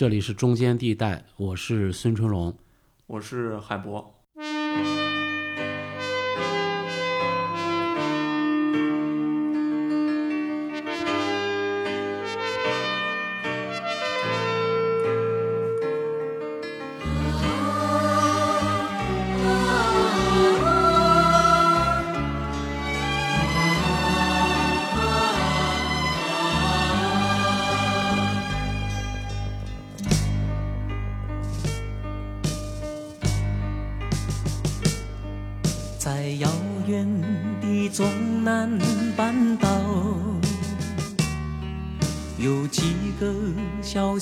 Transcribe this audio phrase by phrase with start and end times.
[0.00, 2.56] 这里是中间地带，我是孙春龙。
[3.06, 4.14] 我是海博。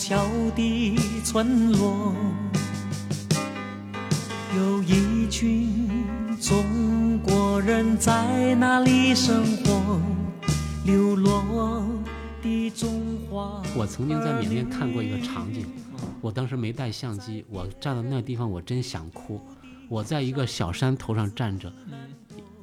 [0.09, 0.27] 小小
[0.57, 2.15] 的村落，
[4.57, 5.69] 有一群
[6.41, 10.01] 中国人在那里生活，
[10.87, 11.85] 流落
[12.43, 13.63] 的中华。
[13.77, 15.67] 我曾经在缅甸看过一个场景，
[16.23, 19.39] 我当时没带相机，我站在那地方，我真想哭。
[19.91, 21.71] 我在一个小山头上站着，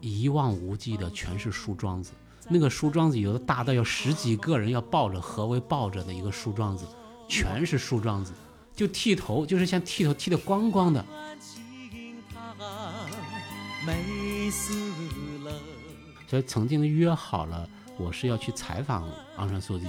[0.02, 2.10] 一望无际的全是树桩子，
[2.50, 6.86] 那个树桩子有的大到有十几个人要抱着，何为抱着的一个树桩子，
[7.28, 8.32] 全是树桩子，
[8.76, 11.04] 就剃头，就是像剃头剃得光光的。
[16.28, 19.86] 所以曾经约好了，我是要去采访昂山素季。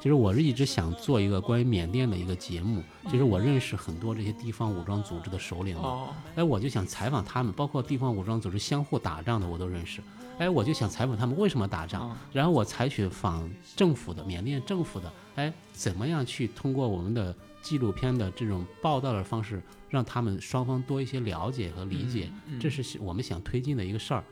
[0.00, 2.82] 其实我是一直想做一个关于缅甸的一个节目。
[3.10, 10.00] 其实我认识很多这些地方武装组织的首领哦，哎，我就想采访他们，包括地方武装组织相互打仗的我都认识。
[10.38, 13.46] 哎，我就想采访他们为什么打仗，然后我采取访
[13.76, 24.24] 政府的缅甸政府的，哎，怎么样去通过我们的纪录片的这种报道的方式，让他们双方多一些了解和理解，这是我们想推进的一个事儿。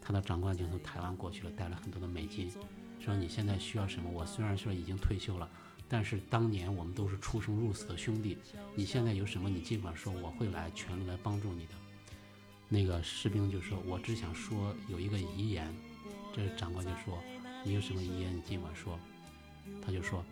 [0.00, 2.52] 他的长官已经从台湾过去了，带了很多的美金，
[3.00, 4.10] 说你现在需要什么？
[4.10, 5.48] 我虽然说已经退休了，
[5.88, 8.36] 但是当年我们都是出生入死的兄弟，
[8.74, 11.72] 你现在有什么你尽管说，我会来全力来帮助你的。
[12.68, 15.72] 那个士兵就说：“我只想说有一个遗言。”
[16.34, 17.22] 这长官就说
[17.64, 18.36] ：“你有什么遗言？
[18.36, 18.98] 你尽管说。”
[19.80, 20.24] 他就说：“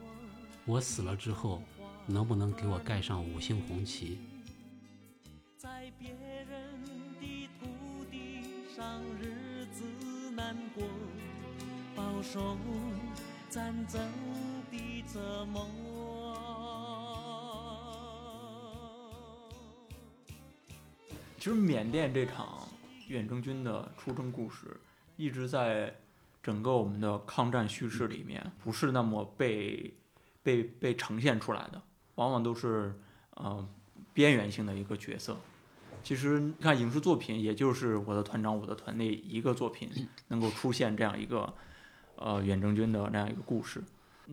[0.67, 1.63] 我死了之后，
[2.07, 4.19] 能不能给我盖上五星红旗？”
[5.57, 6.83] 在别人
[7.21, 8.43] 的土地
[8.75, 9.85] 上，日子
[10.33, 10.83] 难过，
[11.95, 12.57] 饱受
[13.49, 14.01] 战争
[14.71, 15.92] 的折磨。
[21.43, 22.69] 其实缅甸这场
[23.09, 24.81] 远征军的出征故事，
[25.17, 25.93] 一直在
[26.41, 29.93] 整个我们的抗战叙事里面不是那么被
[30.41, 31.83] 被被呈现出来的，
[32.15, 32.95] 往往都是
[33.35, 33.69] 呃
[34.15, 35.37] 边缘性的一个角色。
[36.05, 39.91] 其实你看影视作品，也就是我的团长我的团队一个作品
[40.29, 41.53] 能够出现这样一个
[42.15, 43.83] 呃远征军的那样一个故事。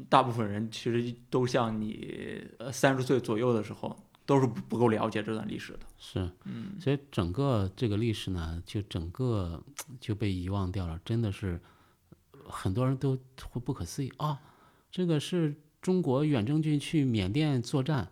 [0.10, 5.80] 大部分人其实都像你呃三十岁左右的时候，都是不不够了解这段历史的。
[5.98, 9.60] 是，嗯，所以整个这个历史呢，就整个
[10.00, 11.60] 就被遗忘掉了，真的是
[12.48, 13.18] 很多人都
[13.50, 14.40] 会不可思议啊！
[14.92, 18.12] 这个是中国远征军去缅甸作战，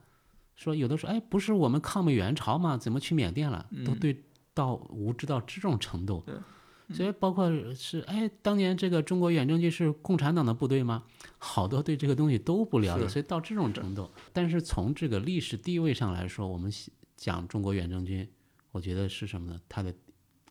[0.55, 2.75] 说有的说，哎，不是我们抗美援朝吗？
[2.75, 3.69] 怎么去缅甸了？
[3.85, 4.23] 都嗯对
[4.55, 6.33] 到无知到这种程度对。
[6.93, 11.03] 所以包括是，哎，当年这个中国远征军是共产党的部队吗？
[11.37, 14.09] 好多对这个东西都不了解，所以到这种程度。
[14.31, 16.71] 但是从这个历史地位上来说，我们
[17.15, 18.27] 讲中国远征军，
[18.71, 19.59] 我觉得是什么呢？
[19.67, 19.93] 它的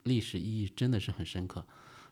[0.02, 1.64] 历史意义真的是很深刻。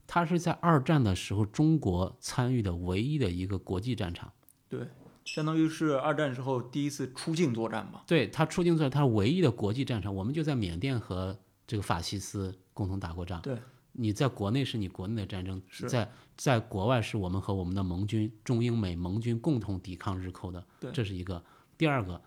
[0.06, 4.32] 它是在二战的时候中国参与的唯一的一个国际战场。
[4.68, 4.80] 对，
[5.24, 8.04] 相当于是二战时候第一次出境作战吧。
[8.06, 10.14] 对，它出境作战，它是唯一的国际战场。
[10.14, 13.40] 我们就在缅甸和这个法西斯共同打过仗。
[13.40, 13.56] 对，
[13.96, 21.42] 你在国内是你国内的战争，是在在国外是我们和我们的盟军中英美盟军共同抵抗日寇的，这是一个。
[21.78, 22.20] 第二个，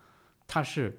[0.46, 0.98] 它是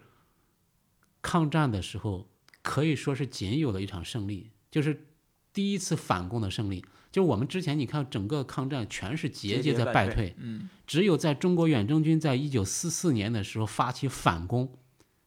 [1.22, 2.30] 抗战的时候
[2.62, 5.07] 可以说是仅有的一场胜利，就是
[5.52, 6.86] 第一次反攻的胜利。
[7.12, 14.71] 就是我们之前你看整个抗战全是节节在败败退，嗯，只有在中国远征军在一九四四年的时候发起反攻，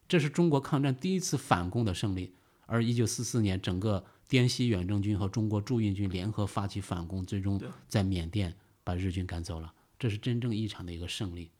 [0.06, 2.34] 这是中国抗战第一次反攻的胜利。
[2.66, 11.50] 而一九四四年，整个滇西远征军和中国驻印军联合发起反攻，最终在缅甸把日军赶走了，这是真正意义上的一个胜利。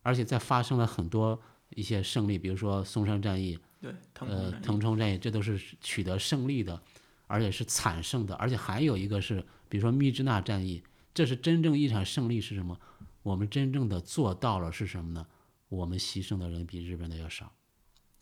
[0.00, 1.38] 而且在发生了很多
[1.68, 6.80] 一些胜利，比如说松山战役、对，呃腾冲战役，这都是取得胜利的，
[7.26, 8.34] 而且是惨胜的。
[8.36, 10.82] 而且还有一个是，比如说密支那战役，
[11.12, 12.80] 这是真正一场胜利是什么？
[13.22, 15.26] 我们真正的做到了是什么呢？
[15.68, 17.52] 我们牺牲的人比日本的要少，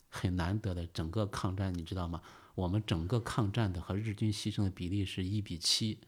[0.09, 0.85] 很难得的。
[0.89, 2.21] 整个抗战你知道吗？
[2.59, 6.01] 我们整个抗战的和日军牺牲的比例是一比七，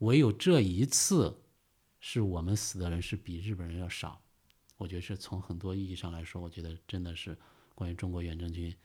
[0.00, 1.40] 唯有这一次，
[1.98, 4.20] 是我们死的人是比日本人要少。
[4.76, 7.34] 我觉得是从很多意义上来说，我觉得真的是
[7.74, 8.76] 关于中国远征军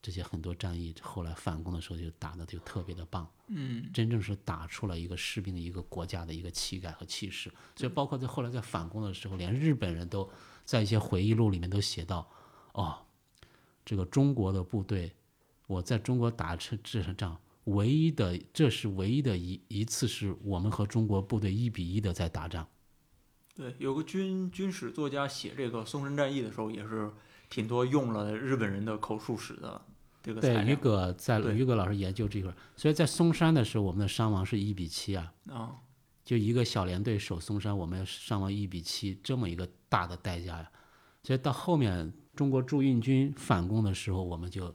[0.00, 3.28] 这些很多战役后来反攻的时候就打的就特别的棒。
[3.48, 7.52] 嗯，真正是打出了一个士兵的一个国家的一个气概和气势。
[7.74, 10.30] 所以包括在后来在反攻的时候，连日本人都
[10.64, 12.30] 在一些回忆录里面都写到，
[12.72, 13.04] 哦，
[13.84, 15.12] 这个中国的部队，
[15.70, 22.66] 我在中国打这这场仗，唯一的这是唯一的一一次是我们和中国部队一比一的在打仗。
[23.54, 27.12] 对，有个军军史作家写这个松山战役的时候，也是
[27.48, 29.80] 挺多用了日本人的口述史的
[30.20, 35.32] 这个材对，于料葛在对于葛老师研究这块儿，所以在松山的时候，我们的伤亡是一比七啊。
[35.48, 35.76] 啊，
[36.24, 40.68] 就一个小连队守松山，我们伤亡一比七，这么一个大的代价呀。
[41.22, 44.74] 所以到后面中国驻印军反攻的时候，我们就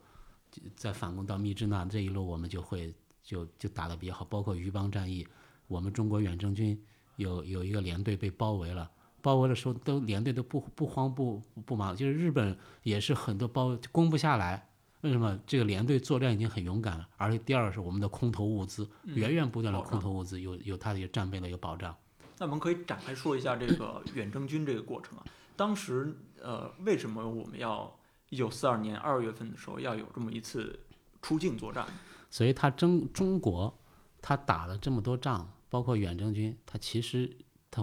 [0.56, 4.24] 就在反攻到密支那这一路，我们就会就就打得比较好。
[4.24, 5.28] 包括余邦战役，
[5.68, 6.82] 我们中国远征军
[7.18, 8.90] 有有一个连队被包围了，
[9.22, 14.70] 包围的时候都连队都不不慌不不忙，就是日本也是很多包攻不下来。
[15.02, 17.08] 为什么这个连队作战已经很勇敢了？
[17.18, 21.96] 而且第二个是我们的空投物资，源源不断的空投物资有有它的一个战备的一个保障。
[22.38, 25.24] 那我们可以展开说一下这个远征军这个过程啊。
[25.56, 27.98] 当时呃，为什么我们要
[28.36, 30.78] 一九四二年二月份的时候要有这么一次
[31.22, 31.86] 出境作战？
[32.30, 33.74] 所以他征中国，
[34.22, 37.34] 他打了这么多仗，包括远征军，他其实
[37.72, 37.82] 他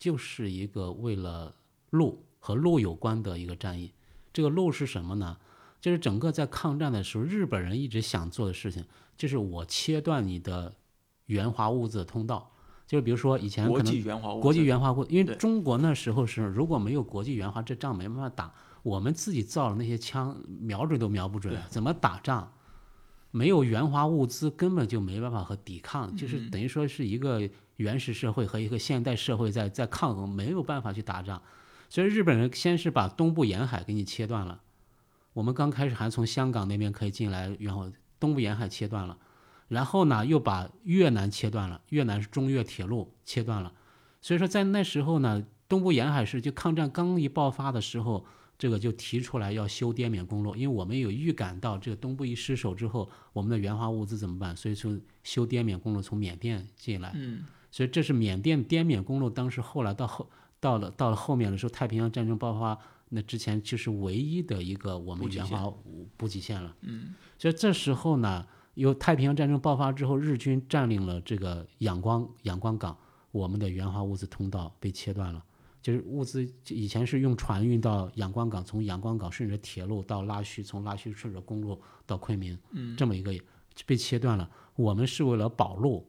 [0.00, 1.54] 就是一个为了
[1.90, 3.92] 路和路有关的一个战役。
[4.32, 5.38] 这个路是什么呢？
[5.80, 8.84] 就是整个在抗战的时候，日本人一直想做的事情，
[9.16, 10.74] 就是我切断你的
[11.26, 12.50] 援华物资的通道。
[12.88, 18.52] 就是比如说以前国可能际援华物资国际援华，因为中国那时候是如果没有国际援华，这仗没办法打。
[18.82, 22.52] 我们自己造的那些枪，瞄准都瞄不准，怎么打仗？
[23.30, 31.40] 没有援华物资，根本就没办法和抵抗，就是嗯等于说是一个原始社会和一个现代社会在在抗衡，没有办法去打仗。
[31.88, 34.60] 所以日本人先是把东部沿海给你切断了，
[35.32, 37.90] 我们刚开始还从香港那边可以进来，然后
[38.20, 39.16] 东部沿海切断了，
[39.68, 43.72] 然后呢又把越南切断了，越南是中越铁路切断了。
[44.20, 48.26] 所以说在那时候呢，东部沿海是就抗战刚一爆发的时候，
[48.62, 54.56] 这个就提出来要修滇缅公路，因为我们有预感到这个东部一失守之后，我们的援华物资怎么办？
[54.56, 57.42] 所以说修滇缅公路从缅甸进来，嗯，
[57.72, 60.30] 所以这是缅甸滇缅公路，当时后来到后
[60.60, 62.78] 到了到了后面的时候，太平洋战争爆发，
[63.08, 65.68] 那之前就是唯一的一个我们援华
[66.16, 66.76] 补给线了。
[66.82, 72.96] 嗯，所以这时候呢，由太平洋战争爆发之后，日军占领了这个仰光仰光港，
[73.32, 75.44] 我们的援华物资通道被切断了。
[75.82, 83.34] 就是物资以前是用船运到仰光港，从仰光港顺着铁路到拉须，从拉须顺着公路到昆明，嗯，这么一个
[83.84, 84.48] 被切断了。
[84.76, 86.06] 我们是为了保路，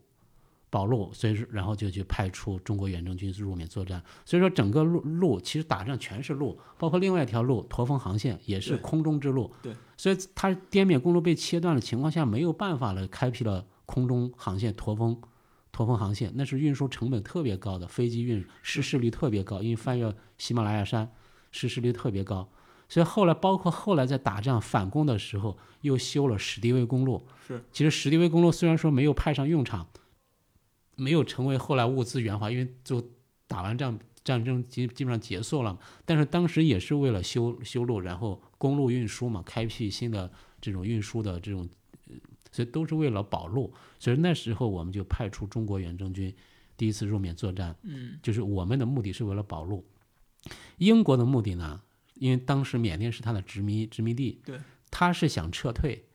[0.70, 4.02] 保路，所以说然后就去派出中国远征军入缅作战。
[4.24, 9.52] 所以说整个路路其实打仗全是路，包括另外一条路驼峰航线也是空中之路。
[9.62, 15.20] 对，所以它滇缅公路被切断的情况下，没有办法了，开辟了空中航线驼峰。
[15.74, 21.12] 驼峰航线那是运输成本特别高的，飞机运失事率特别高，因为翻越喜马拉雅山，
[21.52, 22.48] 失事率特别高。
[22.88, 27.26] 所以后来包括后来在打仗反攻的时候，又修了史迪威公路。
[27.48, 29.90] 是，其实史迪威公路虽然说没有派上用场，
[30.96, 33.04] 没有成为后来物资援华，因为就
[33.48, 41.68] 打完仗战争基基本上结束了，但是当时也是为了修修路，然后公路运输嘛，开辟新的这种运输的这种，呃
[42.54, 43.74] 所以都是为了保路。
[44.00, 46.34] 所以那时候我们就派出中国远征军
[46.78, 49.86] 第一次入缅作战，嗯，就是我们的目的是为了保路。
[50.78, 51.82] 英国的目的呢，
[52.16, 56.06] 因为当时缅甸是他的殖民殖民地，对，他是想撤退。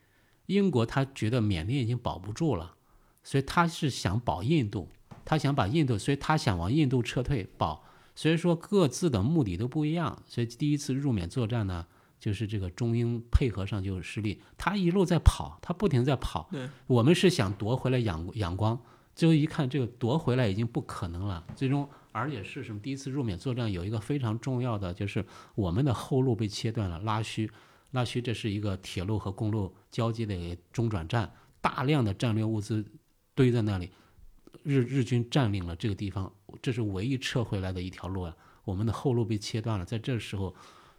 [0.47, 2.76] 英国他觉得缅甸已经保不住了，
[3.23, 4.88] 所以他是想保印度，
[5.25, 7.85] 他想把印度，所以他想往印度撤退保。
[8.14, 11.87] 所以说各自的目的都不一样，所以第一次入缅作战呢，
[12.19, 14.41] 就是这个中英配合上就失利。
[14.57, 16.49] 他一路在跑，他不停在跑。
[16.51, 18.81] 对，我们是想夺回来仰仰光，
[19.15, 22.81] 最后一看这个夺回来已经不可能了，最终而且是什么？
[22.81, 27.51] 第一次入缅作战有一个非常重要的，就是我们的后路被切断了，拉须。
[27.93, 32.85] 拉须这是一个铁路和公路交接的一个中转站，大量的战略物资
[33.35, 33.91] 堆在那里，
[34.63, 38.37] 日日军占领了这个地方，这是唯一撤回来的一条路啊。
[38.65, 40.55] 我们的后路被切断了，在这时候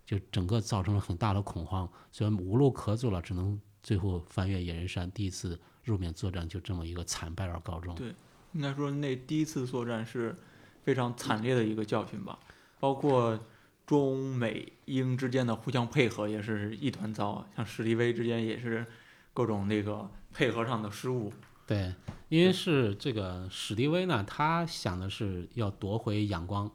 [0.10, 7.94] 就整个造成了很大的恐慌，所以无路可走了，只能最后翻越野人山，第一次入缅作战就这么一个惨败而告终。
[7.94, 8.12] 对
[8.54, 10.36] 应该说那第一次作战是
[10.84, 12.40] 非常惨烈的一个教训吧，
[12.80, 13.40] 包括
[13.86, 18.84] 中美英之间的互相配合也是一团糟啊，像史迪威之间也是
[19.32, 21.32] 各种那个配合上的失误。
[21.68, 21.94] 对，
[22.30, 26.72] 因为是这个史迪威呢，他想的是要夺回仰光，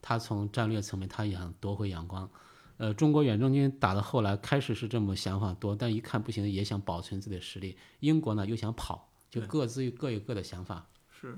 [0.00, 2.26] 他从战略层面他也想夺回仰光。
[2.78, 7.76] 呃，中国远征军打到后来开始是这么想法多，但一看不行，也想保存自己的实力。
[8.00, 10.86] 英国呢又想跑，就各自各有各的想法。
[11.10, 11.36] 是，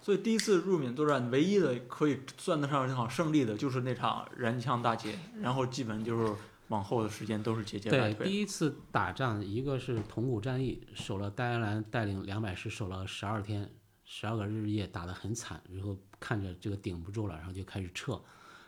[0.00, 6.32] 所以第一次入缅作战唯一的可以算得上这场胜利的，就是那场燃枪大捷，然后基本就是
[6.68, 8.26] 往后的时间都是节节败对，退。
[8.26, 13.68] 第一次打仗，一个是铜鼓战役，守了戴安澜带领两百师守了十二天，
[14.04, 18.20] 十二个日夜打得很惨，然后看着这个顶不住了，然后就开始撤。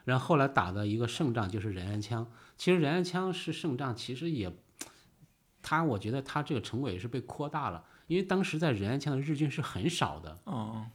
[0.06, 2.24] 然后后来打的一个胜仗就是仁安羌，
[2.56, 4.56] 其实仁安羌是胜仗，其实也，
[5.60, 10.88] 他我觉得他这个成果也是被扩大了，因为当时在仁安羌的日军是很少的，嗯，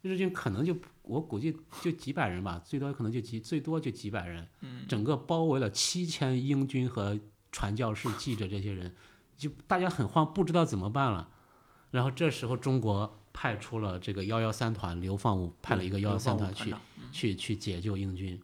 [0.00, 4.48] 日军可能就我估计就几百人吧，最多可能就几最多就几百人，
[4.88, 7.20] 整个包围了七千英军和
[7.52, 8.96] 传教士、记者这些人，
[9.36, 11.28] 就大家很慌，不知道怎么办了。
[11.90, 16.74] 然后这时候中国派出了这个幺幺三团，流放武派了一个幺幺三团去
[17.12, 18.40] 去去解救英军。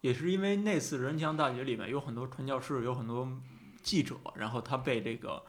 [0.00, 3.28] 也是因为那次人墙大学里面有很多传教士，有很多
[3.82, 5.42] 记者，然后他被这个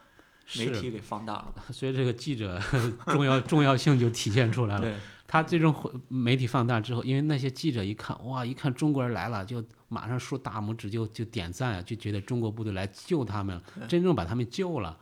[0.56, 1.54] 媒体给放大了。
[1.72, 2.60] 所以这个记者
[3.06, 4.80] 重要重要性就体现出来了。
[4.82, 4.94] 对，
[5.26, 5.74] 他这种
[6.08, 14.98] 媒体放大之后，因为那些记者一看，哇，一看中国人来了，就马上竖大拇指就就点赞啊，就觉得中国部队来救他们了，真正把他们救了。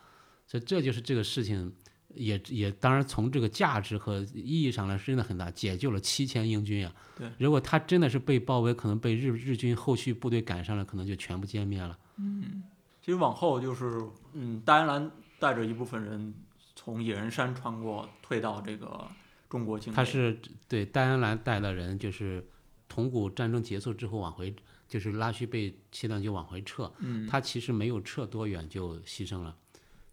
[0.47, 1.73] 所以这就是这个事情，
[2.15, 6.95] 也也当然从这个价值和意义上来说真的很大，解救了七千英军啊。
[7.17, 11.99] 对，如果他真的是被包围，可能被日日军后续部队赶上了，可能就全部歼灭了。
[12.17, 12.63] 嗯
[13.03, 13.99] 其实往后就是，
[14.35, 16.35] 嗯，戴安澜带着一部分人
[16.77, 19.09] 从野人山穿过，退到这个
[19.49, 19.97] 中国境内。
[19.97, 20.39] 他是
[20.69, 22.47] 对戴安澜带的人，就是
[22.89, 24.55] 同古战争结束之后往回，
[24.87, 26.93] 就是拉须被切断就往回撤。
[26.99, 29.57] 嗯，他其实没有撤多远就牺牲了。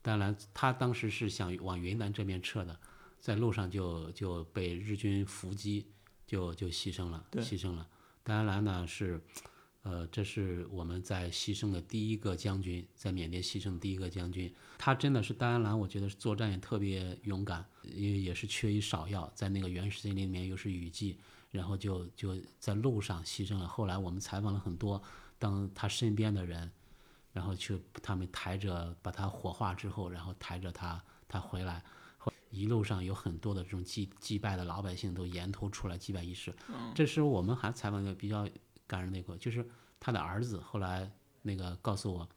[0.02, 2.80] 当然，他当时是想往云南这边撤的，
[3.20, 5.88] 在路上就就被日军伏击，
[6.26, 7.88] 就就牺牲了，牺牲了。
[8.24, 9.22] 戴安澜呢是，
[9.84, 14.54] 呃，这是我们在牺牲的第一个将军，在缅甸牺牲的第一个将军。
[14.78, 21.18] 他真的是戴安澜，我觉得作战也特别勇敢，因为也是缺医少药，在那个原始森林里面又是雨季，
[21.52, 23.68] 然后就就在路上牺牲了。
[23.68, 25.02] 后来我们采访了很多
[25.40, 26.70] 当他身边的人，
[27.38, 31.84] 然后去他们抬着把他火化之后，然后抬着他他回来，
[32.50, 36.52] 一路上有很多的这种祭祭拜的老百姓都沿途出来祭拜仪式。
[36.96, 38.50] 这时候我们还采访一个比较
[38.88, 39.64] 感人的一个，就是
[40.00, 41.12] 他的儿子后来
[41.44, 42.28] 那个告诉我，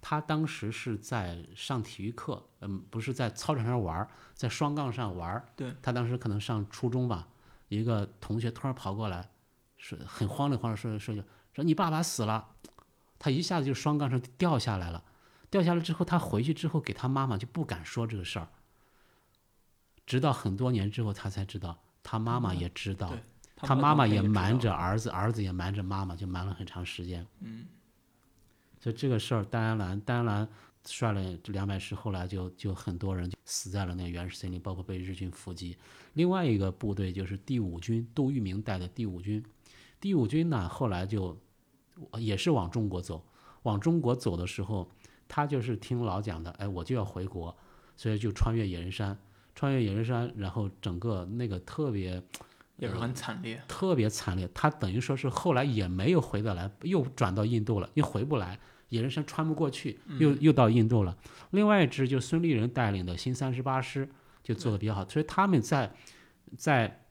[0.00, 5.44] 他当时是在上体育课，嗯，不是在操场上玩，在双杠上玩。
[5.56, 7.26] 对，他当时可能上初中吧，
[7.66, 9.28] 一个同学突然跑过来，
[9.78, 12.54] 说很慌里慌张说说说你爸爸死了，
[13.18, 15.04] 他一下子就双杠上掉下来了，
[15.50, 18.48] 掉下来之后，他回去之后给他妈妈就不敢说这个事儿，
[20.06, 23.18] 直到很多年之后他才知道，他妈妈也知道，对
[23.56, 27.26] 他妈妈也瞒着儿子，儿子也瞒着妈妈，就瞒了很长时间。
[27.40, 27.66] 嗯，
[28.80, 30.48] 所以这个事儿，戴安澜，戴安澜
[30.84, 35.76] 率了这两百师，后来就就很多人就死在了那个原始森林，包括被日军伏击。
[36.14, 39.44] 另外一个部队就是第五军，杜聿明带的第五军。
[40.00, 41.36] 第五军呢，后来就
[42.18, 43.24] 也是往中国走，
[43.62, 44.90] 往中国走的时候，
[45.26, 47.56] 他就是听老蒋的，哎，我就要回国，
[47.96, 49.18] 所以就穿越野人山，
[49.54, 52.22] 穿越野人山，然后整个那个特别
[52.76, 53.60] 也是很惨烈。
[53.66, 54.48] 特别惨烈。
[54.54, 61.16] 他等于说是后来也没有回得来，又转到印度了，又回不来，野人山穿不过去，又又到印度了。
[61.50, 64.08] 另外一支就孙立人带领的新三十八师
[64.42, 65.92] 就做的比较好，所以他们在
[66.56, 67.04] 在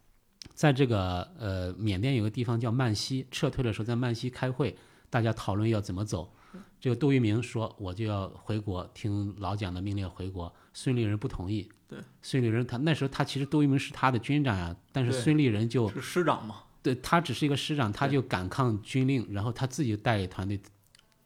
[0.58, 4.76] 在这个呃缅甸有个地方叫曼西，撤退的时候在曼西开会，
[5.08, 6.34] 大家讨论要怎么走。
[6.82, 10.52] 这个杜聿明说我就要回国，听老蒋的命令回国。
[10.74, 11.70] 孙立人不同意。
[11.88, 16.64] 对，孙立人他那时候他其实杜聿明是他的军长啊，但是孙立人就是师长嘛。
[16.82, 20.60] 对他只是一个师长，他就敢抗军令，然后他自己带领团队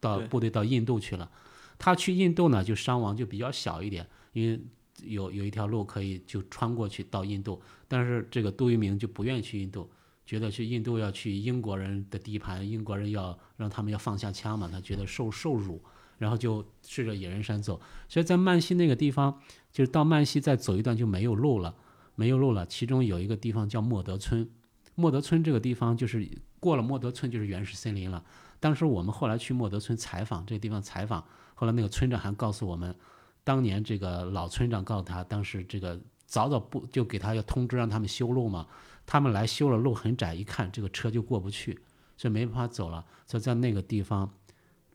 [0.02, 1.32] 到部队到印度去了。
[1.80, 4.60] 他去印度呢，就伤亡就比较小一点，因为
[5.03, 7.62] 有有一条路可以就穿过去到印度。
[7.88, 9.89] 但是这个杜聿明就不愿意去印度，
[10.25, 15.84] 觉得去印度要去英国人的地盘，英国人要让他们要放下枪嘛，他觉得受受辱，
[16.17, 17.81] 然后就顺着野人山走。
[18.08, 19.39] 所以在曼西那个地方，
[19.72, 21.75] 就是到曼西再走一段就没有路了，
[22.15, 22.65] 没有路了。
[22.65, 24.50] 其中有一个地方叫莫德村，
[24.96, 26.25] 莫德村这个地方就是
[26.60, 28.24] 过了莫德村就是原始森林了。
[28.60, 32.96] 当时我们后来去莫德村采访，这个地方采访，后来那个村长还告诉我们，
[33.44, 38.68] 当年这个老村长告诉他，当时这个早早不就给他要通知让他们修路嘛，
[39.06, 41.80] 他们来修了路很窄，一看这个车就过不去，
[42.18, 44.32] 所以没办法走了，所以在那个地方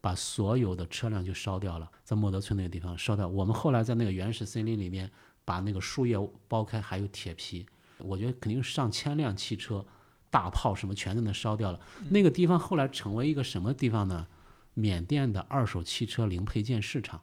[0.01, 3.27] 把所有的车辆就烧掉了，在莫德村那个地方烧掉。
[3.27, 5.11] 我们后来在那个原始森林里面
[5.45, 6.17] 把那个树叶
[6.49, 7.67] 剥开，还有铁皮，
[7.99, 9.85] 我觉得肯定是上千辆汽车、
[10.31, 11.81] 大炮什么全在那烧掉了。
[12.11, 14.29] 那个地方后来成为一个什么地方呢？
[14.75, 17.23] 缅甸的二手汽车零配件市场。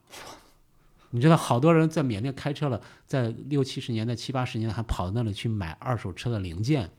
[1.14, 6.90] 你知道，好多人在缅甸开车了，在六七十年代、七八十年代还跑到那里去买二手车的零件，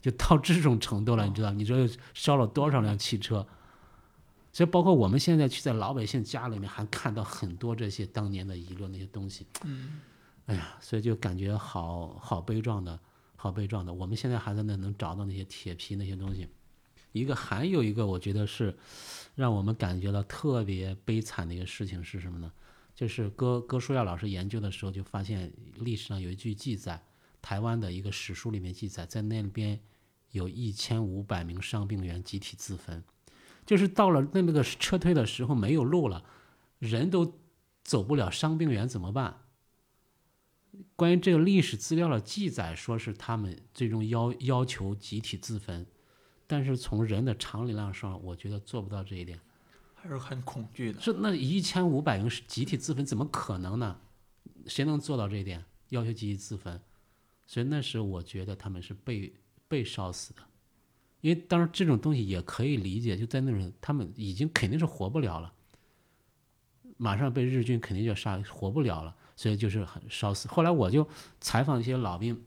[0.00, 1.26] 就到这种程度了。
[1.26, 3.44] 你知道，你知道烧了多少辆汽车？
[4.52, 9.44] 所以，包括我们现在去在老百姓家里面，还看到很多这些当年的遗留那些东西。
[9.64, 10.00] 嗯，
[10.46, 12.96] 哎呀，所以就感觉好好悲壮的，
[13.34, 13.92] 好悲壮的。
[13.92, 16.46] 我们现在还在那能找到那些铁皮那些东西。
[17.10, 18.76] 一个还有一个，我觉得是
[19.34, 22.52] 让我们感觉到特别悲惨的一个事情是什么呢？
[22.96, 27.04] 就是哥哥舒亚老师研究的时候，就发现历史上有一句记载，
[27.42, 29.78] 台湾的一个史书里面记载，在那边
[30.30, 33.04] 有一千五百名伤病员集体自焚，
[33.66, 36.24] 就是到了那那个撤退的时候没有路了，
[36.78, 37.38] 人都
[37.84, 39.42] 走不了，伤病员怎么办？
[40.94, 45.86] 关于这个历史资料的记载，说是他们最终要要求集体自焚，
[46.46, 49.38] 但是从人的常理上说，我觉得做不到这一点。
[50.06, 51.00] 还是很恐惧的。
[51.00, 53.98] 是那一千五百人是集体自焚，怎么可能呢？
[54.66, 55.64] 谁能做到这一点？
[55.90, 56.80] 要求集体自焚，
[57.46, 59.32] 所以那时我觉得他们是被
[59.68, 60.42] 被烧死的，
[61.20, 65.52] 因为当然这种东西也可以理解，就在那种他们已经肯定是活不了了，
[66.96, 70.48] 马上被日军肯定就杀，活不了了，所以就是很烧死。
[70.48, 71.06] 后来我就
[71.40, 72.40] 采访一些老兵，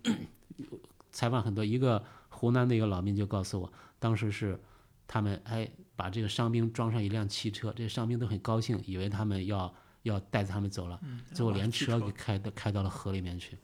[1.12, 4.60] 采访很多，一个湖南的一个老兵就告诉我，当时是
[5.08, 5.70] 他们哎。
[6.00, 10.98] 把这个伤兵装上一辆汽车，这些伤兵都很高兴，以为他们要要带着他们走了，
[11.34, 13.58] 最后连车给开到开到了河里面去，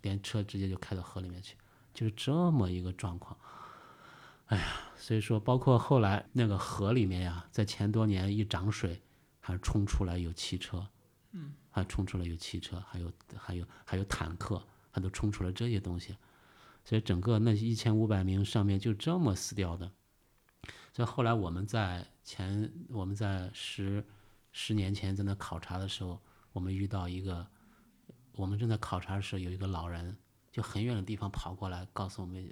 [0.00, 1.54] 连车直接就开到河里面去，
[1.92, 3.36] 就是这么一个状况。
[4.46, 4.64] 哎呀，
[4.96, 9.02] 所以说包括后来那个河里面呀，在前多年一涨水，
[9.38, 10.88] 还冲出来有汽车，
[11.32, 16.16] 嗯，还冲出来有汽车，还有还有还有坦克，还都冲出来这些东西，
[16.86, 19.92] 所以整个那一千五百名上面就这么死掉的。
[20.92, 24.04] 所以后来我们在前我们在十
[24.52, 26.20] 十年前在那考察的时候，
[26.52, 27.46] 我们遇到一个，
[28.32, 30.14] 我们正在考察的时候，有一个老人
[30.50, 32.46] 就很远的地方跑过来，告诉我们，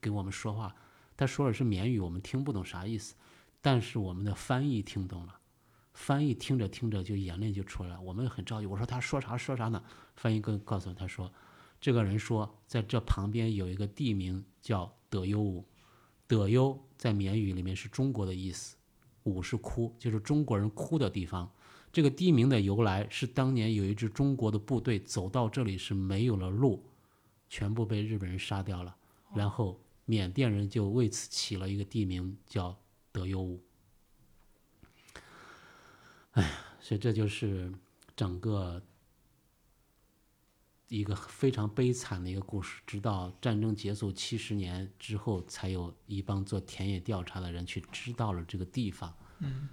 [0.00, 0.74] 跟我们说话。
[1.16, 3.14] 他说的是缅语，我们听不懂啥意思，
[3.60, 5.38] 但是我们的翻译听懂了。
[5.92, 8.66] 翻译听着听着就眼泪就出来了，我们很着急。
[8.66, 9.84] 我说他说啥说啥呢？
[10.16, 11.30] 翻译跟告诉他说，
[11.80, 15.64] 这个人说在这旁边有一个地名叫德优武。
[16.26, 18.76] 德优在缅语里面是中国的意思，
[19.24, 21.50] 武是哭，就是中国人哭的地方。
[21.92, 26.82] 这个地名的由来是当年有一支中国的部队走到这里是没有了路，
[27.48, 28.96] 全部被日本人杀掉了，
[29.34, 32.76] 然后缅甸人就为此起了一个地名叫
[33.12, 33.62] 德优武。
[36.32, 37.72] 哎呀，所以这就是
[38.16, 38.82] 整个。
[40.94, 49.12] 一个非常悲惨的一个故事，直到战争结束七十年之后，才有一帮做田野调查的人去知道了这个地方。
[49.40, 49.68] 嗯，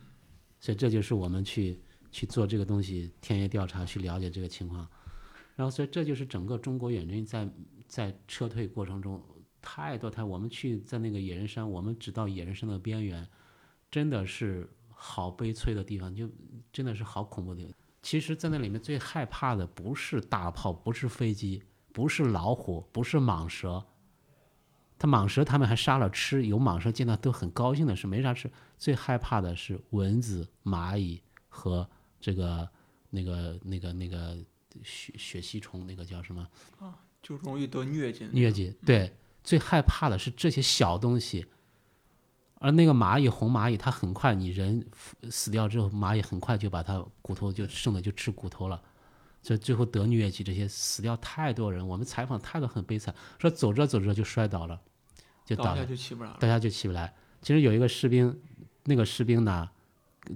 [0.60, 1.80] 所以这就是我们去
[2.12, 4.88] 去做这个东西，田野调查去了解这个情况。
[5.56, 7.48] 然后，所以这就是整个中国远征在
[7.88, 9.24] 在撤退过程中
[9.62, 13.28] 太多太，我们去在那个野人山，我们只到野人山的边缘，
[13.92, 16.28] 真的是好悲催的地方，就
[16.74, 17.64] 真的是好恐怖的。
[18.02, 23.86] 其实，在那里面最害怕的不是大炮，不是飞机，不是老虎，不是蟒蛇。
[24.98, 28.52] 他蟒蛇他们还杀了吃，有蟒蛇见到都很高兴的是没啥吃。
[28.78, 31.88] 最害怕的是蚊子、蚂蚁和
[32.20, 32.68] 这个
[33.10, 34.38] 那个那个那个
[34.84, 36.48] 血血吸虫，那个叫什么？
[36.80, 38.26] 啊，就容易得疟疾。
[38.28, 41.46] 疟疾，对，最害怕的是这些小东西。
[42.64, 44.86] 而那个蚂蚁，红蚂蚁，它很快，你人
[45.32, 48.80] 死掉之后，蚂蚁很快就把它骨头就剩的就吃骨头了，
[49.42, 51.86] 所以最后得疟疾，这些死掉太多人。
[51.86, 54.80] 我们采访太多很悲惨，说走着走着就摔倒了，
[55.44, 57.12] 就倒下就起不来了，倒下就起不来。
[57.42, 58.40] 其实有一个士兵，
[58.84, 59.68] 那个士兵呢，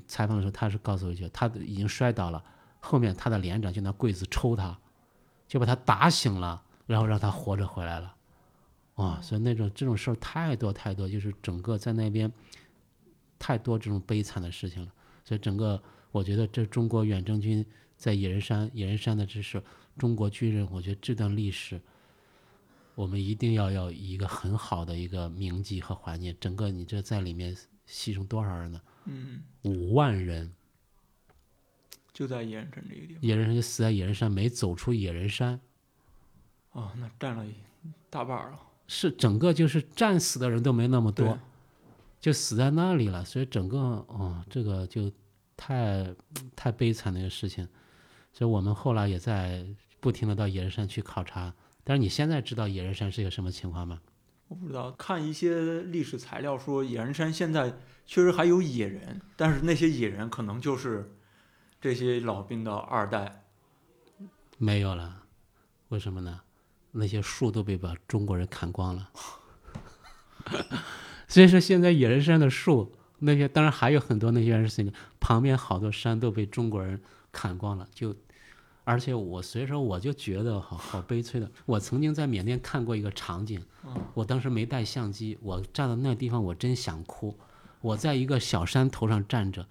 [0.07, 2.43] 采访的时候他是告诉我一句，他已经摔倒了，
[2.79, 4.75] 后面他的连长就拿棍子抽他，
[5.47, 8.15] 就把他打醒了，然后让他活着回来了。
[8.95, 12.31] 啊，所以那种这种事儿太多太多，就是整个在那边
[13.37, 14.91] 太多这种悲惨的事情了。
[15.23, 15.81] 所以整个
[16.11, 17.65] 我觉得这中国远征军
[17.97, 19.61] 在野人山，野人山的这是
[19.97, 21.81] 中国军人，我觉得这段历史
[22.95, 26.33] 我们一定要要一个很好的一个铭记和怀念。
[26.39, 27.53] 整个你这在里面
[27.85, 28.81] 牺牲多少人呢？
[29.05, 30.53] 嗯，五万人
[32.13, 35.59] 就在野人山这个地方，野人山就死在野人山，没走出野人山。
[36.71, 37.45] 哦，那占了
[38.09, 38.59] 大半了。
[38.87, 41.37] 是整个就是战死的人都没那么多，
[42.19, 45.11] 就死在那里了，所以整个哦，这个就
[45.57, 46.13] 太
[46.55, 47.67] 太悲惨的一个事情。
[48.31, 49.65] 所以我们后来也在
[49.99, 51.53] 不停的到野人山去考察。
[51.83, 54.01] 但是你现在知道野人山是一个什么情况吗？
[54.47, 61.15] 我不知道，看一些历史材料说，野人山现在确实还有野人，但是那些野人可能就是
[61.81, 63.43] 这些老兵的二代。
[64.57, 65.23] 没有了，
[65.89, 66.41] 为什么呢？
[66.97, 69.09] 那些树都被把中国人砍光了。
[71.27, 77.87] 所以说，现在野人山的树，那些当然还有很多那些人是旁边好多山都被中国人砍光了。
[77.93, 78.15] 就，
[78.83, 81.51] 而且我所以说我就觉得好好悲催的。
[81.65, 83.61] 我曾经在缅甸看过一个场景，
[84.13, 87.37] 我当时没带相机，我站到那地方我真想哭。
[87.81, 89.67] 我在一个小山头上站着，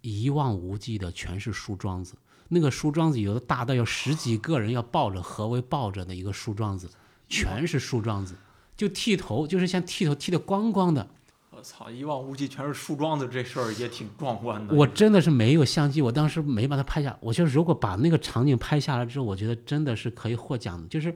[0.00, 2.14] 一望无际的全是树桩子。
[2.52, 6.90] 那个树桩子有的大到有十几个人要抱着，合围抱着的一个树桩子，
[7.28, 8.34] 全是树桩子。
[8.76, 11.08] 就剃头，就是像剃头剃的光光的。
[11.50, 11.90] 我操！
[11.90, 14.74] 一望无际全是树桩子，这事儿也挺壮观的。
[14.74, 17.16] 我真的是没有相机，我当时没把它拍下。
[17.20, 20.88] 我觉得如果把那个场景拍下来之后，我觉得真的是可以获奖的。
[20.88, 21.14] 就是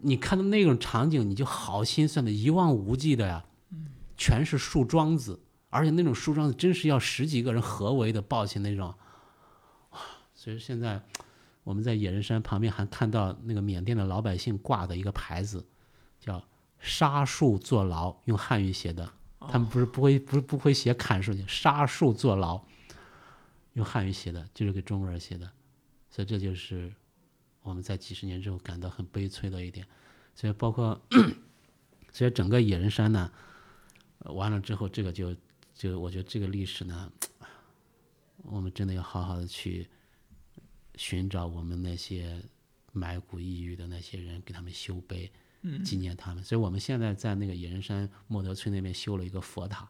[0.00, 3.44] 你看到那种场景，你就好心酸的，一望无际的呀，
[4.16, 5.38] 全是树桩子，
[5.70, 8.92] 而且那种树桩子真是要十几个人合围的抱起那种。
[10.44, 10.46] 哇！
[10.46, 11.00] 所以现在
[11.62, 15.64] 我们在野人山旁边还看到那个缅甸的老百姓挂的一个牌子，
[16.20, 16.44] 叫。
[16.86, 19.10] 杀树坐牢，用汉语写的，
[19.50, 22.62] 他们不是不会不是不会写砍树去，杀树坐牢，
[23.72, 25.50] 用汉语写的，就是给中国人写的，
[26.10, 26.92] 所以这就是
[27.62, 29.86] 我们在几十年之后感到很悲催的一点。
[30.34, 31.00] 所以包括，
[32.12, 33.32] 所以整个野人山呢，
[34.18, 35.34] 完了之后，这个就
[35.72, 37.10] 就我觉得这个历史呢，
[38.42, 39.88] 我们真的要好好的去
[40.96, 42.42] 寻找我们那些
[42.92, 45.30] 埋骨抑郁的那些人，给他们修碑。
[45.82, 49.88] 纪念他们，所以我们现在在那个野人山莫德村那边修了一个佛塔，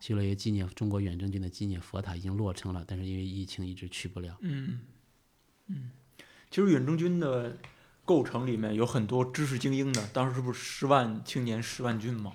[0.00, 4.36] 修了一个纪念中国远征军的纪念佛塔，已经落成了，但是因为疫情一直去不了。
[4.40, 4.80] 嗯
[5.68, 5.90] 嗯，
[6.50, 7.56] 其实远征军的
[8.04, 12.32] 构成里面有很多知识精英的，当时不是十万青年十万军吗？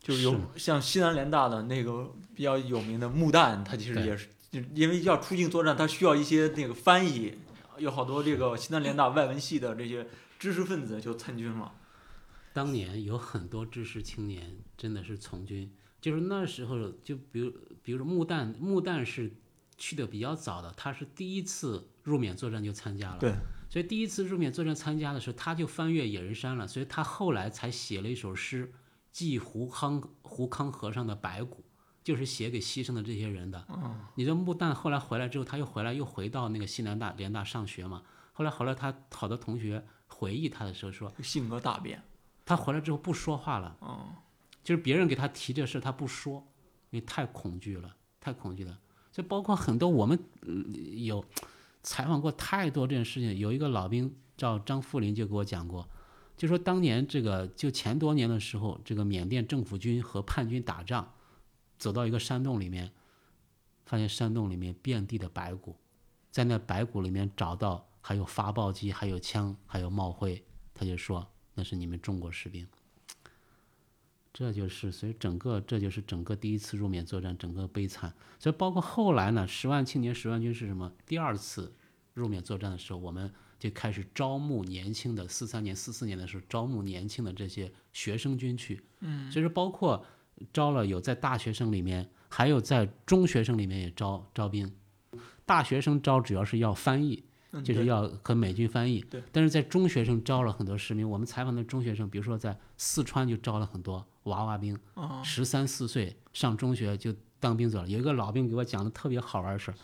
[0.00, 4.28] 就是有像西南联大的那个比较有名的穆旦，他其实也是，
[4.74, 7.34] 因为要出境作战，他需要一些那个翻译，
[7.78, 10.06] 有好多这个西南联大外文系的这些。
[10.36, 11.72] 知识分子就参军了。
[12.52, 17.50] 当年有很多知识青年真的是从军，就是那时候，就比如，
[17.82, 19.32] 比如说穆旦，穆旦是
[19.78, 23.18] 去的比较早的，他是第一次入缅作战就参加了。
[23.18, 23.32] 对。
[23.70, 28.70] 所以第一次入缅作战参加的时候，他就翻越野人山了，所以他后来才写了一首诗，
[29.10, 31.63] 寄胡康胡康和尚的白骨，
[32.04, 33.64] 就是写给牺牲的这些人的。
[33.68, 33.98] 嗯。
[34.14, 38.02] 你说穆旦后来回来之后，他又回来，又回到那个西南大联大上学嘛？
[38.32, 39.84] 后来，后来他好多同学。
[40.06, 42.00] 回忆他的时候说，性格大变，
[42.44, 43.76] 他回来之后不说话了，
[44.62, 46.46] 就是别人给他提这事他不说，
[46.90, 48.78] 因为太恐惧了，太恐惧了。
[49.10, 50.16] 就包括很多我们
[50.94, 51.24] 有
[51.82, 55.88] 采访过太多这件事情，有一个老兵叫张富林就给我讲过，
[56.36, 61.12] 就说当年这个就前多年的时候，这个缅甸政府军和叛军打仗，
[61.84, 62.90] 走到一个山洞里面，
[63.84, 65.76] 发现山洞里面遍地的白骨，
[66.30, 67.86] 在那白骨里面找到。
[68.06, 70.44] 还有发报机，还有枪，还有帽徽，
[70.74, 72.68] 他就说那是你们中国士兵。
[74.30, 78.12] 这就是，所以整个这就是整个第一次入缅作战整个悲惨。
[78.38, 80.92] 所以包括后来呢，十万青年十万军是什么？
[81.06, 81.74] 第二次
[82.12, 88.82] 入缅作战的时候，我们就开始招募年轻的，四三年、四四年的时候招募年轻的这些学生军去。
[89.00, 90.04] 嗯，所以说包括
[90.52, 94.72] 招了有在大学生里面，还有在中学生里面也招招兵。
[95.44, 97.24] 大学生招主要是要翻译。
[97.62, 101.08] 就是要和美军翻译，但是在中学生招了很多士兵。
[101.08, 104.76] 我们采访的中学生，比如说在四川就招了很多娃娃兵，
[105.22, 107.88] 十三四岁上中学就当兵走了。
[107.88, 109.74] 有一个老兵给我讲的特别好玩的事儿，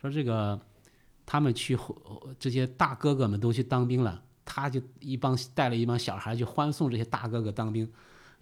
[0.00, 0.60] 说这个
[1.24, 1.78] 他们去
[2.36, 7.88] 这些大哥哥们都去当兵了，他就一帮带了一帮小孩去欢送这些大哥哥当兵，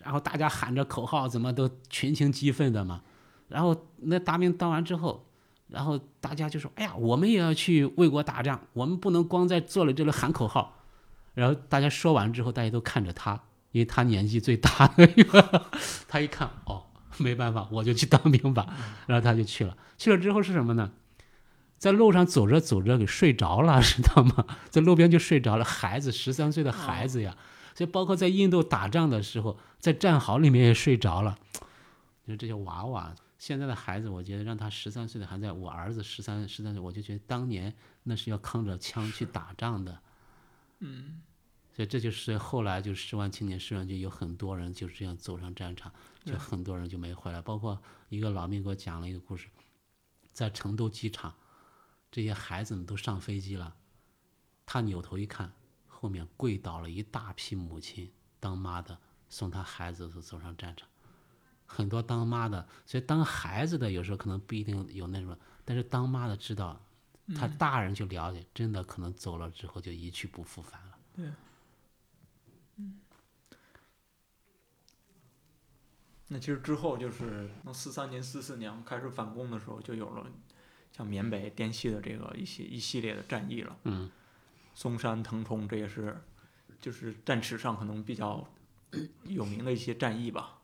[0.02, 3.02] 然后大家喊着口号，怎么都群情激愤的嘛。
[3.48, 5.26] 然后那大兵当完之后。
[5.68, 10.84] 然后大家就说：“哎呀，我们也要去为国打仗，我们不能光在坐在这里喊口号。”
[11.32, 15.70] 然后大家说完之后，大家都看着他，因为他年纪最大的一个。
[16.06, 16.82] 他一看，哦，
[17.16, 18.66] 没办法，我就去当兵吧。
[19.06, 19.74] 然后他就去了。
[19.96, 20.90] 去了之后是什么呢？
[21.78, 24.44] 在路上走着走着给睡着了，知道吗？
[24.68, 25.64] 在路边就睡着了。
[25.64, 27.34] 孩子，十三岁的孩子呀。
[27.74, 31.38] 所以包括在印度打仗的时候，在战壕里面也睡着了。
[32.24, 33.14] 你说这些娃娃。
[33.38, 39.98] 现在的孩子，我觉得让他十三岁的还在我儿子十三十三岁，我就觉得当年那是要扛着枪去打仗的，
[40.78, 41.20] 嗯，
[41.74, 45.92] 所以这就是后来就是十万青年十万军有很多人就是这样走上战场，
[46.24, 47.42] 就很多人就没回来。
[47.42, 49.48] 包括一个老兵给我讲了一个故事，
[50.32, 51.34] 在成都机场，
[52.12, 53.74] 这些孩子们都上飞机了，
[54.64, 55.52] 他扭头一看，
[56.02, 58.10] 后面跪倒了一大批母亲，
[58.40, 60.88] 当妈的送他孩子走上战场。
[61.64, 66.84] 很多当妈的，所以当孩子的有时候可能不一定有那种，但是当妈的知道，
[67.36, 70.98] 他大人就了解，真的可能走了之后就一去不复返了。
[71.14, 71.30] 对，
[72.78, 73.00] 嗯，
[76.26, 80.26] 那其实之后就是从四三年、四四年开始反攻的时候，就有了
[80.90, 83.78] 像缅北、滇西的这个一些一系列的战役了。
[83.84, 84.10] 嗯，
[84.74, 86.20] 松山、腾冲，这也是
[86.80, 88.46] 就是战史上可能比较
[89.24, 90.58] 有名的一些战役吧。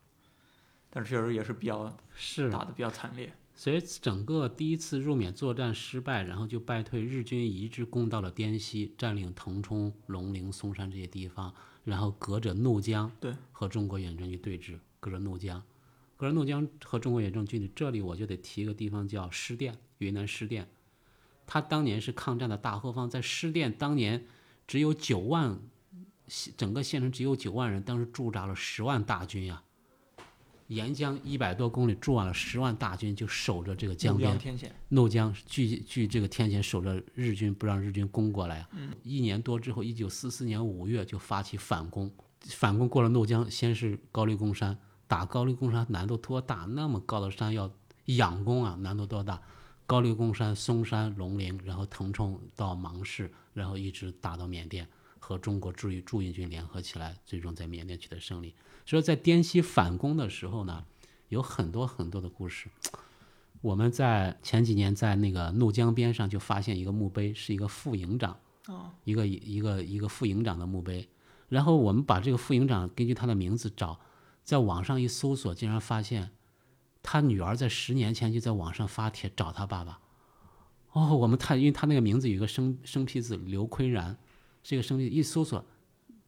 [0.90, 3.32] 但是确实也是比较是打的比较惨烈。
[3.54, 15.60] 所以整个第一次入缅作战失败，然后就败退，日军一直攻到了滇西，占领腾冲、龙陵、松山这些地方，然后隔着怒江，对，和中国远征军对峙，隔着怒江，
[16.16, 20.68] 隔着怒江和中国远征军，这里我就得提一个地方叫施甸，云南施甸，
[21.48, 24.26] 它当年是抗战的大后方，在施甸当年
[24.66, 25.58] 只有九万，
[26.58, 29.62] 整个县城只有九万人，当时驻扎了十万大军呀。
[30.66, 34.38] 沿江一百多公里驻完了十万大军，就守着这个江边。
[34.90, 38.66] 怒江据据这个天险守着日军，不让日军攻过来。
[39.02, 42.12] 一年多之后，一九四四年五月就发起反攻。
[42.50, 46.66] 反攻过了怒江，先是高黎贡山，打高黎贡山难度多大？
[46.66, 47.72] 那么高的山要
[48.04, 49.40] 仰攻啊，难度多大？
[49.88, 54.86] 高黎贡山、嵩山、龙陵，然后腾冲到芒市，然后一直打到缅甸，
[55.18, 58.54] 和中国驻驻印军联合起来，最终在缅甸取得胜利。
[58.84, 60.84] 所以在滇西反攻的时候呢，
[61.30, 62.68] 有很多很多的故事。
[63.62, 68.38] 我们在前几年在那个怒江边上就发现一个墓碑，是一个副营长，
[69.04, 71.08] 一个一个一个副营长的墓碑。
[71.48, 73.98] 然后我们把这个副营长根据他的名字找，
[74.44, 76.30] 在网上一搜索，竟然发现
[77.10, 79.98] 他女儿在十年前就在网上发帖找他爸爸。
[80.92, 84.14] 哦，我们看，因为他那个名字有一个生生僻字刘坤然，
[84.62, 85.64] 这个生僻一搜索，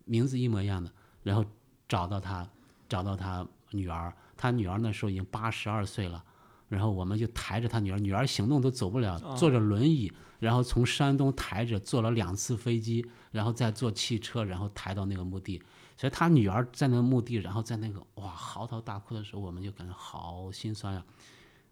[0.06, 0.90] 名字一模一样的，
[1.22, 1.44] 然后。
[1.90, 2.48] 找到他，
[2.88, 6.22] 找到他女儿，他女儿那时候已经八十二岁了，
[6.68, 15.60] 然后我们就抬着他女儿，女儿行动都走不了，坐着轮椅，然后从山东抬着，坐了两次飞机，然后再坐汽车，然后抬到那个墓地。
[16.00, 21.04] 所以他女儿在那个墓地，然后在那个哇嚎啕大哭的时候，我们就感觉好心酸呀。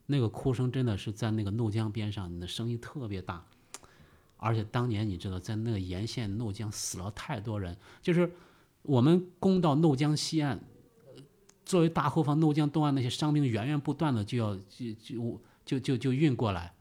[0.05, 3.43] 那个哭声真的是在那个怒江边上，你的声音特别大，
[4.37, 8.31] 而且当年你知道，在那个沿线怒江死了太多人，就是。
[8.83, 10.59] 我们攻到怒江西岸，
[11.63, 16.73] 作为大后方，怒江东岸那些伤兵源源不断的就要就就就就就运过来，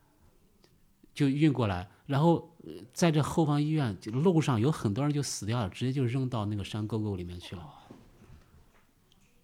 [1.13, 2.55] 就运过来，然后
[2.93, 7.63] 在这后方医院路上有很多人就死掉了，直接就扔到那个山沟沟里面去了。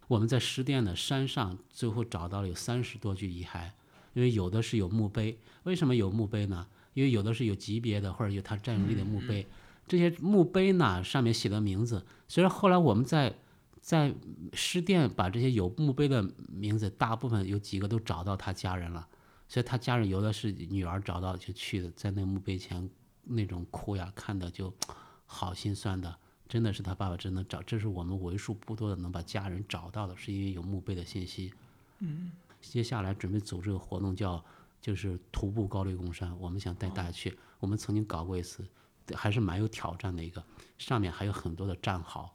[0.07, 3.69] 我们在失甸的山上最后找到了有三十多具遗骸，
[4.13, 6.67] 因为有的是有墓碑，为什么有墓碑呢？
[6.93, 9.47] 因为有的是有级别的或者有他战斗力的墓碑。
[9.87, 13.33] 这些墓碑呢，上面写的名字，虽然后来我们在
[13.81, 14.13] 在
[14.53, 19.07] 尸店把这些有墓碑的名字，大部分有几个都找到他家人了，
[19.47, 22.87] 所以他家人有的是女儿找到就去的，在那墓碑前
[23.23, 24.73] 那种哭呀，看的就
[25.25, 31.53] 好心酸的，真的是他爸爸真的找，这是我们为数不多的能把家人找到的，是因为有墓碑的信息。
[31.99, 32.31] 嗯，
[32.61, 34.43] 接下来准备组织个活动，叫
[34.81, 38.65] 就是徒步高黎贡山，我们想带大家去，我们曾经搞过一次。
[39.13, 40.41] 还是蛮有挑战的一个，
[40.77, 42.33] 上面还有很多的战壕，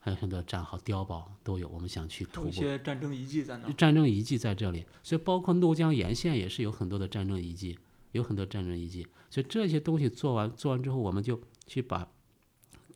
[0.00, 1.68] 还有很多战壕碉堡都有。
[1.68, 2.48] 我们想去徒步。
[2.48, 3.70] 一些战争遗迹在哪？
[3.74, 7.78] 战争遗迹在这里，所以包括怒江沿线也是有很多的战争遗迹，
[8.12, 9.06] 有很多战争遗迹。
[9.28, 12.06] 所以这些东西做完做完之后，我们就去把，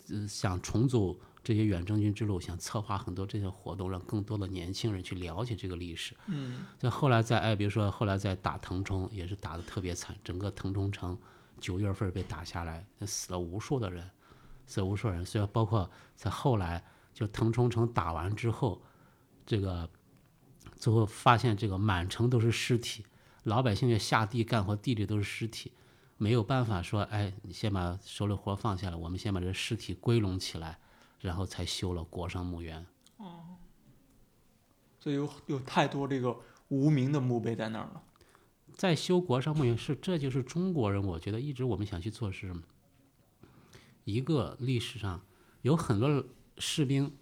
[0.09, 6.17] 呃，想重组这些远征军之路，想策划很多这些活动，让更多的年轻人去了解这个历史。
[6.29, 6.65] 嗯。
[6.79, 11.19] 在后来在哎，比如说后来在打腾冲，也是打的特别惨，整个腾冲城。
[11.59, 14.07] 九月份被打下来，死了无数的人，
[14.67, 15.25] 死了无数人。
[15.25, 18.83] 所以包括在后来，就腾冲城打完之后，
[19.47, 19.89] 这个
[20.75, 23.07] 最后发现这个满城都是尸体，
[23.47, 25.71] 老百姓也下地干活，地里都是尸体，
[26.17, 30.81] 没有办法说，哎，你先把手里活放下来，我们先把这尸体归拢起来，
[31.21, 32.85] 然后才修了国殇墓园。
[33.19, 33.57] 哦，
[34.99, 36.37] 所以有有太多这个
[36.69, 38.03] 无名的墓碑在那儿了。
[38.75, 41.01] 在修国殇墓园是，这就是中国人。
[41.01, 42.53] 我觉得一直我们想去做是，
[44.03, 45.25] 一个历史上
[45.63, 46.27] 有很多
[46.59, 47.15] 士兵，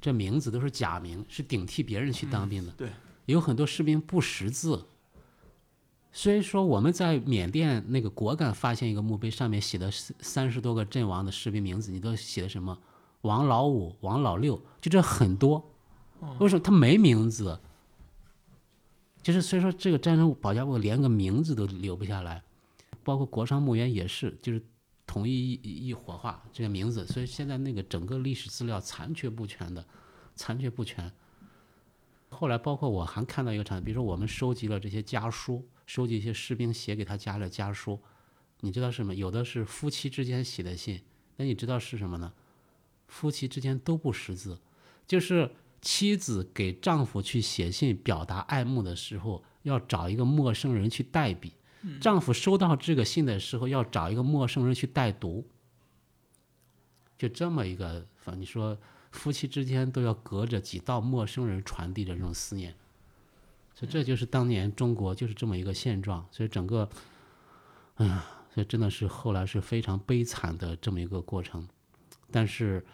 [0.00, 2.72] 这名字都是假名，是顶替别人去当兵的。
[2.72, 2.90] 对，
[3.26, 4.86] 有很多士兵不识字。
[6.18, 12.76] 所以说我们在缅甸那个果敢发现一个墓碑，上面写的三三十多个阵亡的士兵名字，你都写的什么？
[13.20, 15.64] 王老五、王老六，就这很多。
[16.40, 17.60] 为什么他没名字？
[19.22, 22.42] 就是所以说，这个战争保家卫国连个名字都留不下来，
[23.04, 24.60] 包括国殇墓园也是，就是
[25.06, 29.86] 统一一一火化这个名字，所以现在那个整个历史资料残缺不全的，
[30.34, 31.12] 残缺不全。
[32.28, 37.98] 后来包括我还看到一个场景，比如说我们收集了这些家书，收集一些士兵写给他家的家书，
[38.60, 39.14] 你知道是什么？
[39.14, 41.00] 有的是夫妻之间写的信，
[41.36, 42.30] 那你知道是什么呢？
[43.06, 44.60] 夫妻之间都不识字，
[45.06, 51.52] 就是妻子给丈夫去写信表达爱慕的时候，要找一个陌生人去代笔；
[51.98, 55.48] 丈夫收到这个信的时候，要找一个陌生人去代读。
[57.16, 58.78] 就这么一个，反你说
[59.10, 62.76] 夫妻之间都要隔着几道陌生人传递着这种思念，
[63.78, 66.26] 所以这就是当年中国就是这么一个现状。
[66.32, 66.88] 所以整个，
[67.94, 71.64] 哎呀，所以真的是后来是非常悲惨的这么一个过程。
[72.28, 72.84] 但是，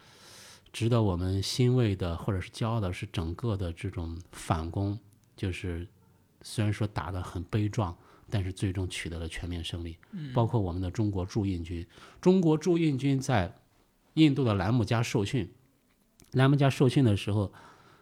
[0.71, 4.99] 值得我们欣慰的或者是骄傲的是，整个的这种反攻，
[5.35, 5.87] 就是
[6.43, 7.97] 虽然说打得很悲壮，
[8.29, 9.97] 但是最终取得了全面胜利。
[10.35, 11.83] 包括我们的中国驻印军，
[12.21, 13.51] 中国驻印军在
[14.13, 15.51] 印度的兰姆加受训，
[16.33, 17.51] 兰姆加受训的时候，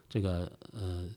[0.09, 1.09] 这个呃，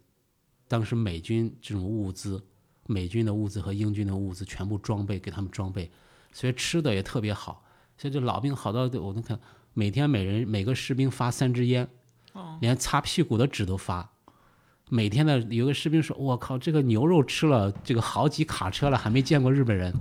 [0.69, 2.43] 当时美军这种物资，
[2.87, 5.91] 美军的物资和英军的物资全部装备给他们装备，
[6.33, 7.65] 所以吃的也特别好。
[7.99, 9.39] 所以这老兵好到我能看。
[9.73, 11.87] 每天每人每个士兵发三支烟，
[12.61, 14.11] 连擦屁股的纸都发。
[14.89, 19.93] 每天的有个士兵说：“我靠，这个牛肉吃了这个好几卡车了，还没见过日本人。”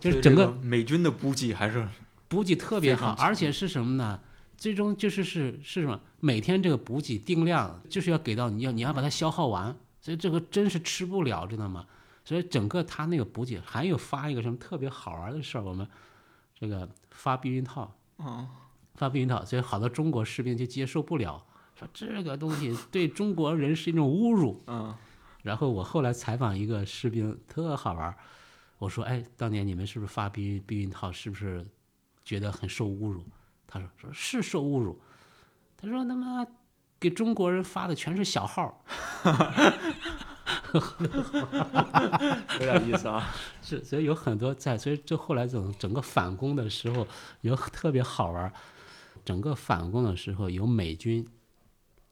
[0.00, 1.86] 就是整个美军的补给还是
[2.28, 4.20] 补给特别好，而且是什么呢？
[4.56, 6.00] 最终就是是是什么？
[6.20, 9.76] 每天这个补给定量就是要给到你要你要把它消耗完，
[10.08, 11.84] 所以这个真是吃不了，知道吗？
[12.24, 15.86] 所以整个他那个补给还有发一个什么特别好玩的事儿，我们
[16.54, 17.94] 这个发避孕套。
[18.16, 18.48] 嗯。
[18.94, 21.44] 发避孕套，所以好多中国士兵就接受不了，
[21.76, 24.64] 说这个东西 对中国人是一种侮辱。
[24.66, 24.96] 嗯，
[25.42, 28.16] 然后我后来采访一个士兵，特好玩
[28.78, 31.12] 我说：“哎，当年你们是不是发避孕避孕套？
[31.12, 31.66] 是不是
[32.24, 33.22] 觉得很受侮辱？”
[33.68, 34.98] 他说：“说是受侮辱。”
[35.76, 36.46] 他说：“那么
[37.00, 38.84] 给中国人发的全是小号。
[42.60, 43.34] ”有点意思啊。
[43.62, 47.06] 是，所以有很多在，所以这后来整整个反攻的时候
[47.40, 48.52] 有特别好玩
[49.24, 51.26] 整个反攻的时候，有美军、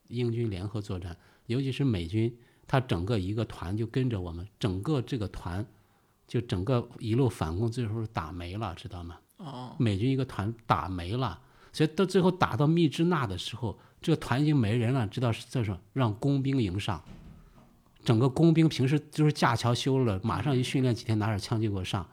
[0.09, 2.35] 英军联合作战，尤其是美军，
[2.67, 5.67] 他整个一个团就跟着我们，整个这个团
[6.27, 9.19] 就整个一路反攻，最后是打没了，知道吗？
[9.39, 11.41] 哦，美军一个团打没了，
[11.73, 17.03] 所以到最后打到密支那的时候，这个团已经没人了，知道是这是让工兵营上，
[18.05, 22.09] 整个工兵平时就是架桥修了，马上一训练几天，拿着枪就给我上。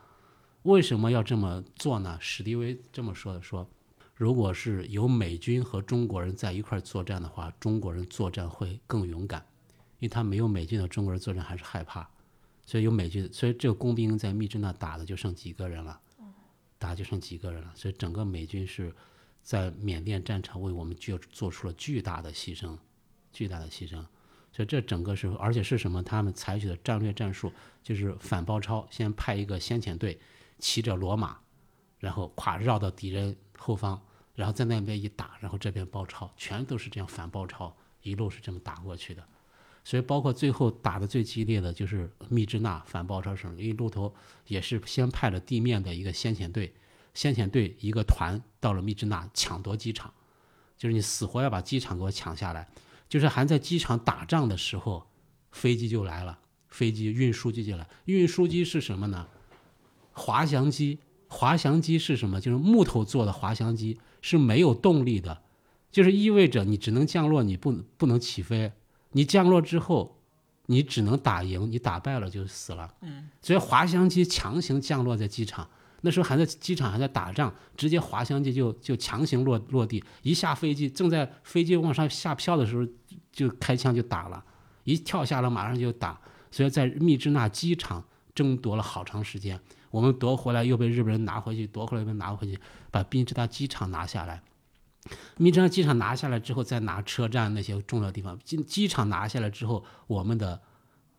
[0.63, 2.17] 为什么要这么做呢？
[2.19, 3.69] 史迪威这么说的，说。
[4.15, 9.45] 如果是有美军和中国人在一块作战的话，中国人作战会更勇敢，
[9.99, 12.09] 因为他没有美军的中国人作战还是害怕，
[12.65, 16.01] 所以有美军，所以这个工兵在密支那打的就剩几个人了，
[16.79, 18.91] 打就剩几个人了，所以整个美军是
[19.43, 22.75] 在缅甸战场为我们就做出了巨大的牺牲，
[23.31, 24.03] 巨大的牺牲，
[24.51, 26.01] 所以这整个是而且是什么？
[26.01, 27.53] 他们采取的战略战术
[27.83, 30.19] 就是反包抄，先派一个先遣队
[30.57, 31.37] 骑着骡马，
[31.99, 33.35] 然后咵绕到敌人。
[33.55, 34.01] 后方，
[34.35, 39.25] 然后在那边一打，然后这边包抄，全都是这样反包抄，一路是这么打过去的。
[39.85, 44.13] 所以包括最后打的最激烈的就是密支那反包抄省，因为路头
[44.47, 46.73] 也是先派了地面的一个先遣队，
[47.13, 50.13] 先遣队一个团到了密支那抢夺机场，
[50.77, 52.67] 就是你死活要把机场给我抢下来。
[53.09, 55.05] 就是还在机场打仗的时候，
[55.51, 59.27] 飞机就来了，飞机运输机就来，运输机是什么呢？
[60.11, 60.99] 滑翔机。
[61.27, 62.39] 滑翔机是什么？
[62.39, 65.41] 就是木头做的滑翔机，是没有动力的，
[65.91, 68.71] 就是意味着你只能降落，你不不能起飞。
[69.13, 70.19] 你降落之后，
[70.67, 72.93] 你只能打赢，你打败了就死了。
[73.01, 75.67] 嗯，所以滑翔机强行降落在机场，
[76.05, 82.85] 那时候还在机场还在打仗，直接滑翔机就就强行落落地，一下飞机正在飞机往上下飘的时候，
[83.31, 84.43] 就开枪就打了，
[84.83, 86.19] 一跳下来马上就打，
[86.51, 88.03] 所以在密支那机场
[88.35, 89.59] 争夺了好长时间。
[89.91, 92.59] 我们夺回来，又被日本人拿回去，夺回来又被拿回去，
[92.91, 94.41] 把密支那机场拿下来。
[95.37, 98.37] 密支那机场拿下来之后，再拿车站那些重要地方。
[98.39, 100.59] 机机场拿下来之后，我们的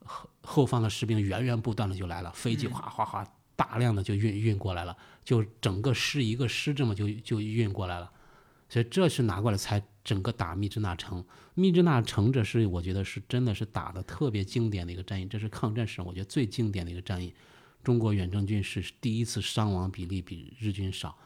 [0.04, 3.24] 后后方的士兵源源不断的就来了，飞机哗哗哗
[3.56, 8.10] 大量的就运运过来了，就整个师一个师这么就就运过来了。
[8.68, 11.24] 所以这是拿过来才整个打密支那城。
[11.54, 17.32] 密支那城这是我觉得是真的是打的特别经典的一个战役，这是抗战史上我觉得最经典的一个战役。
[17.84, 21.16] 中国远征军是第一次伤亡比例比日军少，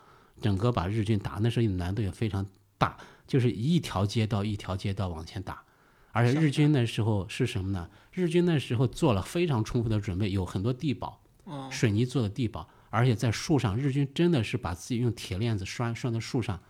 [0.41, 2.45] 整个把日军打那时候难度也非常
[2.77, 5.63] 大，就是一条街道一条街道往前打，
[6.11, 7.89] 而且日军那时候是什么呢？
[8.13, 11.23] 日军那时候做了非常充分的准备，有很多地堡，
[11.71, 16.61] 水泥做的地堡，而且在树上，日军真的是把自己用铁链子拴拴在树上，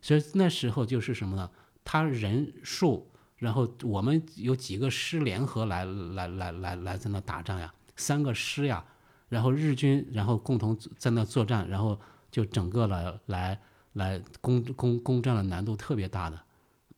[0.00, 1.50] 所以那时候就是什么呢？
[1.84, 8.84] 他人数，然后我们有几个师联合来来来来来在那打仗呀，三个师呀，
[9.28, 13.60] 然后日军然后共同在那作战，然后就整个来来
[13.92, 16.42] 来攻攻攻占了难度特别大的，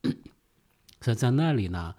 [1.00, 1.94] 所以在那里呢。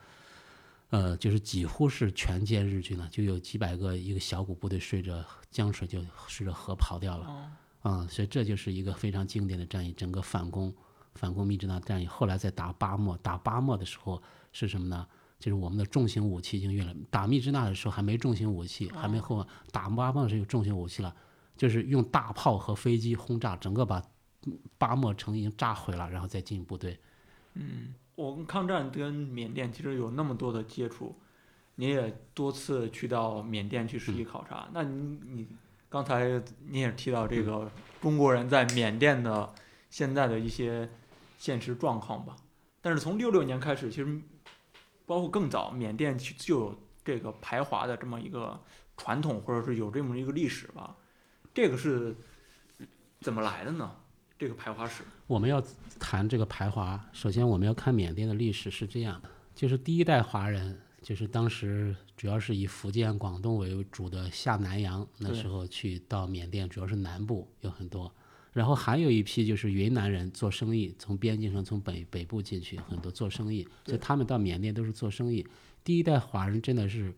[0.89, 10.73] 呃，就是几乎是全歼日军了，就有几百个一个小股部队顺着江水就顺着河跑掉了，哦啊、所以这就是一个非常经典的战役，整个反攻
[11.15, 12.05] 反攻密支那战役。
[12.05, 14.21] 后来在打巴莫，打巴莫的时候
[14.51, 15.07] 是什么呢？
[15.39, 21.15] 就是我们的重型武器已经运了，打密支那的时候还没重型武器，还没后打巴莫的时候有重型武器了，
[21.55, 24.01] 就是用大炮和飞机轰炸，整个把
[24.77, 26.99] 巴莫城已经炸毁了，然后再进部队。
[28.17, 31.15] 我跟抗战跟缅甸其实有那么多的接触，
[31.75, 34.67] 你也多次去到缅甸去实地考察。
[34.73, 35.47] 那你你
[35.87, 37.69] 刚才你也提到这个
[38.01, 39.53] 中国人在缅甸的
[39.91, 40.89] 现在的一些
[41.37, 42.35] 现实状况吧？
[42.81, 44.19] 但是从六六年开始，其实
[45.05, 48.59] 包括更早，缅甸其就有这个排华的这么一个
[48.97, 50.95] 传统，或者是有这么一个历史吧？
[51.53, 52.15] 这个是
[53.21, 53.95] 怎么来的呢？
[54.39, 55.03] 这个排华史？
[55.27, 55.61] 我们要
[55.99, 68.09] 谈这个排华，首先我们要看缅甸的历史是这样的，就是第一代华人，就是当时主要是以福建、广东为主的下南洋，那时候去到缅甸，主要是南部有很多，
[68.53, 75.45] 然后还有一批就是云南人做生意，从边境上从北北部进去，很多做生意，所以他们到缅甸都是做生意。
[75.83, 77.13] 第一代华人真的是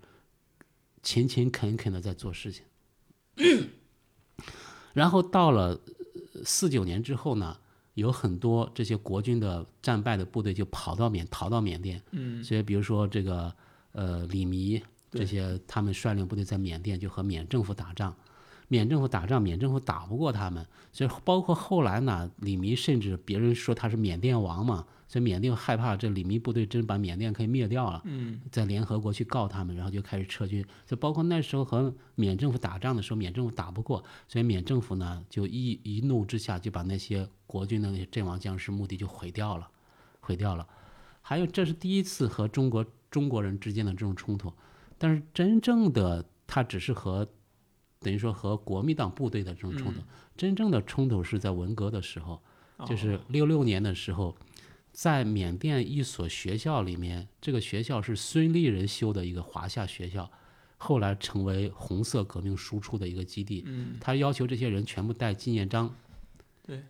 [1.03, 2.65] 勤勤恳恳的在做事情，
[4.93, 5.79] 然后到了
[6.43, 7.59] 四九年之后呢，
[7.99, 13.53] 有很多这些国军的战败的部队就跑到缅逃到缅甸，嗯，所以比如说这个
[13.91, 14.81] 呃李弥
[15.11, 15.21] 对。
[15.21, 18.15] 这些他们率领部队在缅甸就和缅政府打仗，
[18.67, 30.63] 缅政府打仗，缅政府打不过他们，所以包括后来呢，李弥甚至别人说他是缅甸王嘛，所以缅甸害怕这李密部队真把缅甸可以灭掉了，嗯，在联合国去告他们，然后就开始撤军。
[30.85, 39.67] 就包括那时候和缅政府打仗的时候，缅政府打不过，所以缅政府呢就一一怒之下就把那些国军的那些阵亡将士墓地就毁掉了，
[40.19, 40.67] 毁掉了。
[41.21, 44.53] 还有，这是第一次和中国中国人之间的这种冲突，
[44.99, 47.27] 但是真正的他只是和
[47.99, 50.01] 等于说和国民党部队的这种冲突，
[50.37, 52.41] 真正的冲突是在文革的时候，
[52.85, 54.35] 就是哦六六年的时候，
[54.91, 60.29] 在缅甸一所学校里面，这个学校是孙立人修的一个华夏学校，
[60.77, 63.63] 后来成为红色革命输出的一个基地。
[63.65, 65.93] 嗯，他要求这些人全部带纪念章，
[66.63, 66.83] 对，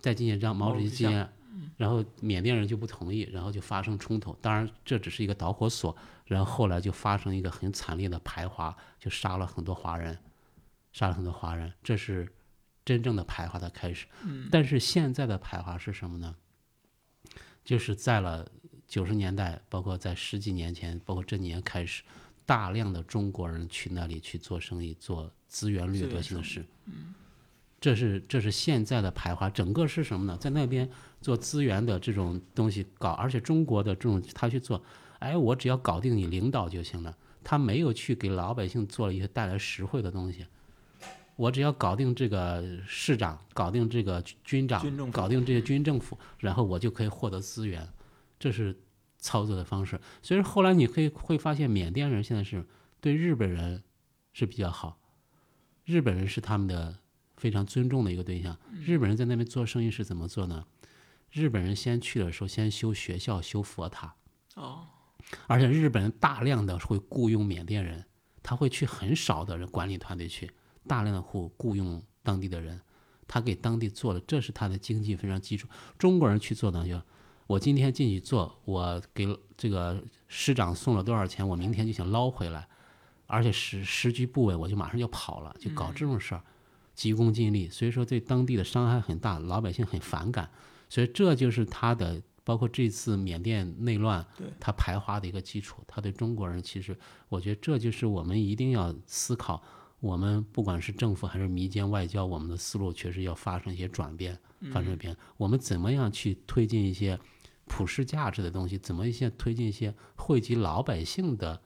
[0.00, 1.28] 带纪念章，毛主席纪念。
[1.76, 4.34] 然后缅甸人就不同意，然后就发生冲突。
[4.40, 10.18] 当然，这只是一个导火索，然后后来就发生一个很惨烈的排华，就杀了很多华人，
[10.94, 12.26] 杀了很多华人，这是
[12.86, 14.06] 真正的排华的开始。
[14.24, 16.34] 嗯但是现在的排华是什么呢？
[17.64, 18.46] 就是在了
[18.86, 22.02] 九十年代，包括在十几年前，包括这几年开始，
[22.44, 26.64] 大量的中国人去那里去做生意，做资源掠夺性的事。
[27.80, 30.36] 这是这是现在的排华，整个是什么呢？
[30.38, 30.88] 在那边
[31.20, 34.80] 做资源的这种东西搞，而且中国的这种他去做，
[35.18, 40.46] 哎，我只要搞定你领导就行了，他没有去给老百姓做了一些带来实惠的东西。
[41.36, 47.88] 我只要搞定这个市长，搞定这个军长搞定这些军政府，然后我就可以获得资源，
[48.38, 48.78] 这是
[49.18, 50.00] 操作的方式。
[50.22, 52.64] 所以说后来你可以会发现，缅甸人现在是
[53.00, 53.82] 对日本人
[54.32, 54.98] 是比较好，
[55.84, 56.98] 日本人是他们的
[57.36, 58.56] 非常尊重的一个对象。
[58.84, 60.64] 日本人在那边做生意是怎么做呢？
[61.30, 64.14] 日本人先去的时候，先修学校、修佛塔，
[64.54, 64.86] 哦，
[65.46, 68.04] 而且日本人大量的会雇佣缅甸人，
[68.42, 70.50] 他会去很少的人管理团队去，
[70.86, 72.80] 大量的户雇佣当地的人，
[73.26, 75.68] 他给当地做了，这是他的经济非常基础。
[75.98, 77.00] 中国人去做呢，就
[77.46, 79.26] 我今天进去做，我给
[79.56, 82.68] 这个师长送了多少钱，我明天就想捞回来，
[83.26, 86.42] 而且时时局不稳，我就马上就跑了，就搞这种事儿，
[86.94, 90.50] 急功近利，所以说对当地的伤害很大，老百姓很反感，
[90.88, 92.22] 所以这就是他的。
[92.44, 99.62] 包括这次缅甸内乱，对它排华的一个基础，他对中国人其实，我觉得这就是我们一定要思考，
[100.02, 104.36] 我们不管是政府还是民间外交，我们的思路确实要发生一些转变，
[104.72, 105.16] 发生变。
[105.36, 107.16] 我们怎么样去推进一些
[107.66, 108.76] 普世价值的东西？
[108.76, 111.62] 怎么一些推进一些惠及老百姓的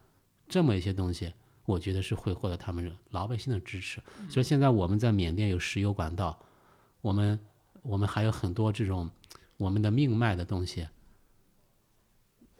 [0.47, 1.33] 这么一些东西？
[1.65, 4.03] 我觉得是会获得他们老百姓的支持。
[4.29, 6.39] 所以现在我们在缅甸有石油管道，
[7.01, 7.41] 我们
[7.81, 9.11] 我们还有很多这种
[9.57, 10.87] 我们的命脉的东西。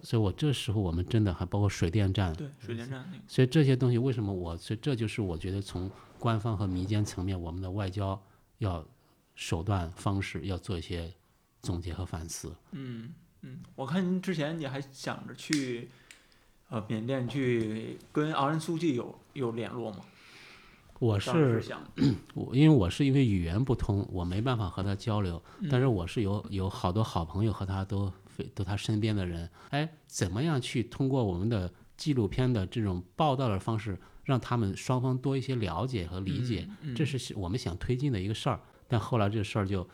[0.03, 8.21] 所以我这时候我们真的还包括水电站，对，水电站，所以这些东西为什么我，所以这就是我觉得从官方和民间层面，我们的外交
[8.59, 8.85] 要
[9.35, 11.13] 手段方式要做一些
[11.63, 12.55] 总结和反思。
[12.73, 15.91] 嗯嗯，我看您之前你还想着去
[16.69, 19.99] 呃缅甸去跟昂山素季有有联络吗？
[20.99, 21.83] 我是想，
[22.33, 38.61] 我，因为我是因为语言不通，我没办法和他交流，嗯但是我是有有好多好朋友和他都非都他身边的人，哎，怎么样去通过我们的纪录片的这种报道的方式，让他们双方多一些了解和理解，嗯这是我们想推进的一个事儿。
[38.89, 39.89] 但后来这个事儿就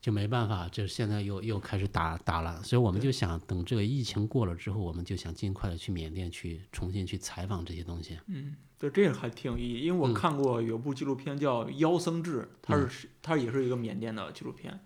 [0.00, 8.16] 就没办法，这现在又又开始打打了，所以我们就想等这个疫情过了之后，我们就想尽快的去缅甸去重新去采访这些东西。
[8.28, 10.14] 嗯，对，这个还挺有意义，因为我嗯。
[10.14, 14.78] 看过有部纪录片叫《妖僧志》，它是它也是一个缅甸的纪录片，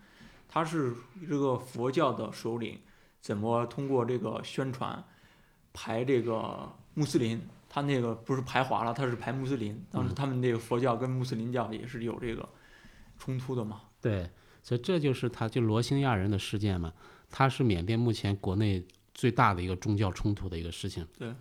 [0.55, 0.95] 它是
[1.27, 2.79] 这个佛教的首领
[3.23, 5.03] 怎么通过这个宣传
[5.73, 7.41] 排这个穆斯林，
[7.71, 12.47] 他那个不是排华了，他是排穆斯林，当时嗯他们那个佛教跟穆斯林教也是有这个
[13.19, 13.81] 冲突的嘛。
[13.99, 14.29] 对，
[14.63, 16.93] 所以这就是他就罗兴亚人的事件嘛，
[17.31, 21.09] 他是缅甸目前国内最大的一个宗教冲突的一个事情。
[21.17, 21.35] 对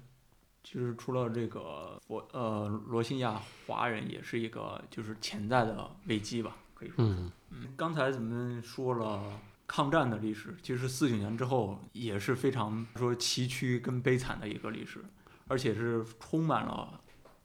[0.63, 6.95] 其实除了这个佛呃罗兴亚华人，也是一个就是潜在的危机吧，可以说。
[7.05, 15.03] 嗯，嗯，刚才咱们说了抗战的历史，其实四九年之后也是非常说崎岖跟悲惨的一个历史，
[15.47, 16.99] 而且是充满了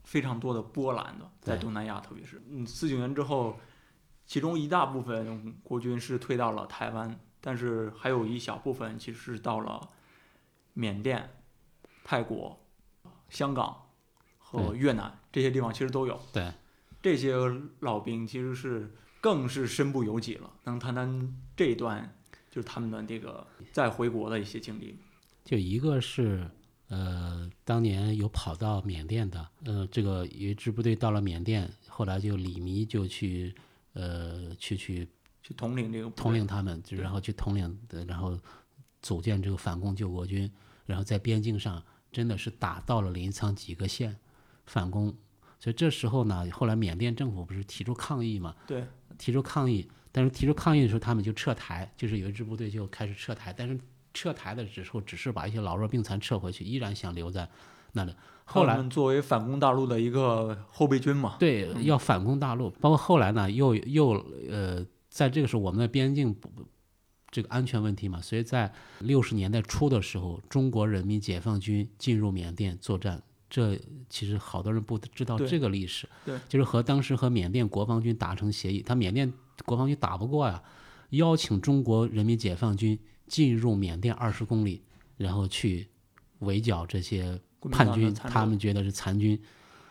[0.05, 3.61] 非常多的波澜的，在东南亚，特别是嗯，四九年之后，
[4.25, 9.89] 其中一大部分国军是退到了台湾，但是还有一小部分其实是到了
[10.73, 11.29] 缅甸、
[12.03, 12.59] 泰国、
[13.29, 13.83] 香港
[14.39, 16.19] 和越南这些地方，其实都有。
[16.33, 16.53] 对，
[17.03, 17.35] 这些
[17.81, 18.95] 老兵其实是
[19.27, 20.49] 更是身不由己了。
[20.63, 22.17] 能谈谈这一段，
[22.49, 24.99] 就是他们的这个再回国的一些经历吗？
[25.45, 26.49] 就一个是
[26.87, 33.53] 呃，当年有跑到缅甸的，呃，这个有一支部队到了缅甸，后来就李弥就去
[33.95, 35.09] 呃去去
[35.43, 38.39] 去统领这个统领他们，就然后去统领，呃然后
[39.03, 40.49] 组建这个反共救国军，
[40.85, 44.17] 然后在边境上真的是打到了临沧几个县
[44.67, 45.13] 反攻，
[45.67, 48.85] 所以这时候呢，后来缅甸政府不是提出抗议嘛，对，
[49.19, 53.77] 提出抗议，但是提出抗议的时候，他们就撤台，就是有一支部队就开始撤台，但是
[54.15, 57.49] 撤台的时候只是把一些老弱病残撤回去，依然想留在
[57.95, 58.15] 那里。
[58.45, 64.11] 后来作为反攻大陆的一个后备军嘛，对，要反攻大陆，包括后来呢，又又
[64.49, 66.49] 呃，在这个时候，我们的边境不
[67.33, 73.79] 这个安全问题嘛，所以在六十年代初的时候，中国人民解放军进入缅甸作战，这
[74.09, 79.33] 其实好多人不知道这个历史，对，就是和当时和缅甸国防军达成协议，他缅甸
[79.65, 80.63] 国防军打不过呀，
[81.11, 84.83] 邀请中国人民解放军进入缅甸二十公里，
[85.17, 85.89] 然后去
[86.41, 87.41] 围剿这些
[87.71, 89.41] 叛军，他们觉得是残军。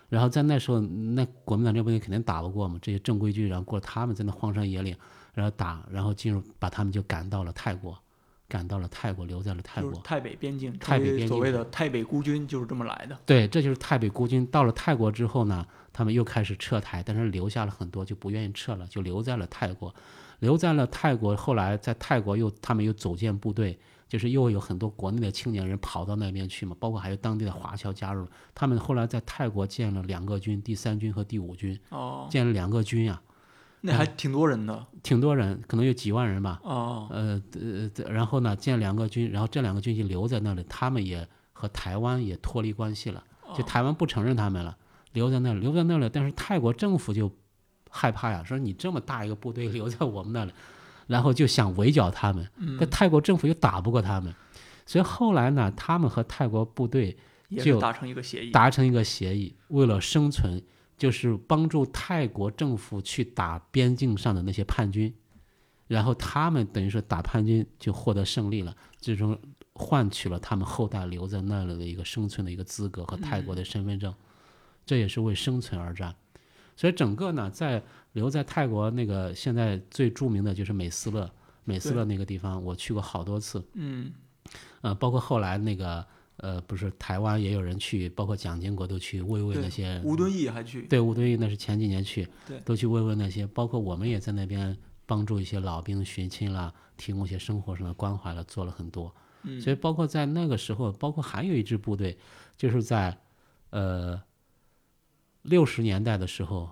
[0.07, 4.95] 然后在那时候，那国民党这部队肯定打不过嘛，这些正规军，然后过他们在那荒山野岭，
[5.33, 7.97] 然后打，然后进入把他们就赶到了泰国，
[8.47, 9.91] 赶到了泰国，留在了泰国。
[9.91, 13.17] 就是泰北边境，泰北边境所谓的泰北孤军就是这么来的。
[13.25, 14.45] 对，这就是泰北孤军。
[14.47, 19.93] 到了泰国之后呢，他们又开始撤台，但是留下了很多就不愿意撤了，就留在了泰国，
[20.39, 21.35] 留在了泰国。
[21.35, 23.77] 后来在泰国又他们又组建部队，
[24.07, 28.27] 就是又有很多国内的青年人跑到那边去嘛，包括还有当地的华侨加入。
[28.53, 33.19] 他们后来在泰国建了两个军，第三军和第五军，哦，建了两个军呀、
[33.85, 34.85] 那还挺多人的。
[35.03, 36.59] 挺多人，可能有几万人吧。
[36.63, 43.23] 哦，呃呃，然后呢，建两个军，然后这两个军就留在那里，他们也和台湾也脱离关系了，
[43.55, 44.75] 就哦台湾不承认他们了，
[45.13, 46.09] 留在那里，留在那里。
[46.11, 47.31] 但是泰国政府就
[47.91, 50.51] 害怕呀，说你这么大一个部队留在我们那里，
[51.05, 52.77] 然后就想围剿他们，嗯。
[52.79, 54.33] 但泰国政府又打不过他们，
[54.87, 57.15] 所以后来呢，他们和泰国部队
[57.63, 58.49] 就达成一个协议。
[58.49, 60.59] 达成一个协议，为了生存，
[60.97, 65.13] 就是帮助泰国政府去打边境上的那些叛军，
[65.87, 69.37] 然后他们等于说打叛军就获得胜利了，最终
[69.73, 74.13] 换取了他们后代留在那里的一个生存的一个资格和泰国的身份证，
[74.85, 76.15] 这也是为生存而战。
[76.77, 77.81] 所以整个呢，在
[78.13, 81.29] 留在泰国那个现在最著名的就是美斯乐，
[81.63, 84.13] 美斯乐那个地方我去过好多次，嗯，
[84.81, 86.05] 呃，包括后来那个
[86.37, 90.81] 呃，不是台湾也有人去，包括蒋经国都去慰问那些吴敦义还去。
[90.83, 99.13] 对吴敦义那是前几年去对，都去慰问那些，包括我们也在那边帮助一些老兵寻亲啦，提供一些生活上的关怀了，做了很多。
[99.43, 102.17] 嗯，所以包括在那个时候，包括还有一支部队，
[102.57, 103.17] 就是在
[103.69, 104.21] 呃
[105.43, 106.71] 六十年代的时候，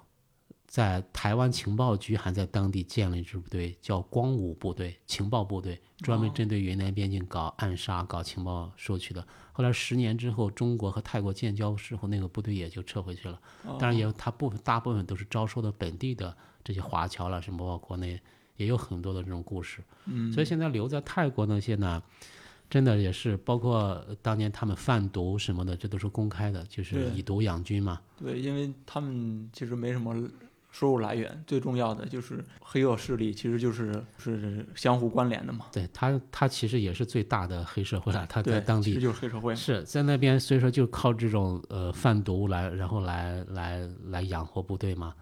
[0.74, 9.24] 在台湾情报局还在当地建了一支部队，叫光武部队情报部队，专门哦针对云南边境搞暗杀、搞情报收取的。
[9.52, 13.40] 后来十年之后，中国和泰国建交之后，那个部队也就撤回去了。
[13.66, 18.20] 哦当然也有，它部分大部分都是招收的本地的这些华侨了，什么包括国内
[18.58, 19.80] 也有很多的这种故事。
[20.06, 22.02] 嗯，所以现在留在泰国那些呢，
[22.68, 28.02] 真的也是包括当年他们贩毒什么的，这都是公开的，就是以毒养军嘛。
[28.18, 30.16] 对，因为他们其实没什么
[30.74, 35.68] 收入来源，最重要的就是黑恶势力，其实就是是相互关联的嘛。
[35.72, 38.26] 对他，他其实也是最大的黑社会了。
[38.26, 39.56] 他，在当地其实就是黑社会。
[39.56, 45.14] 是在那边，所以说就靠这种呃贩毒来，然后来来来养活部队嘛。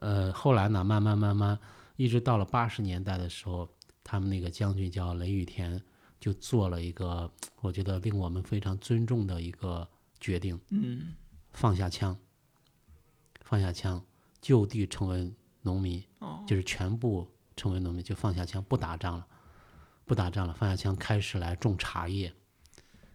[0.00, 1.56] 呃，后来呢，慢慢慢慢，
[1.94, 3.68] 一直到了八十年代的时候，
[4.02, 5.80] 他们那个将军叫雷雨田，
[6.18, 7.30] 就做了一个
[7.60, 9.88] 我觉得令我们非常尊重的一个
[10.18, 11.14] 决定，嗯，
[11.52, 12.16] 放下枪，
[13.42, 14.02] 放下枪，
[14.40, 15.32] 就地成为
[15.62, 17.26] 农民，哦，就是全部
[17.56, 19.26] 成为农民，就放下枪，不打仗了，
[20.04, 22.32] 不打仗了，放下枪，开始来种茶叶，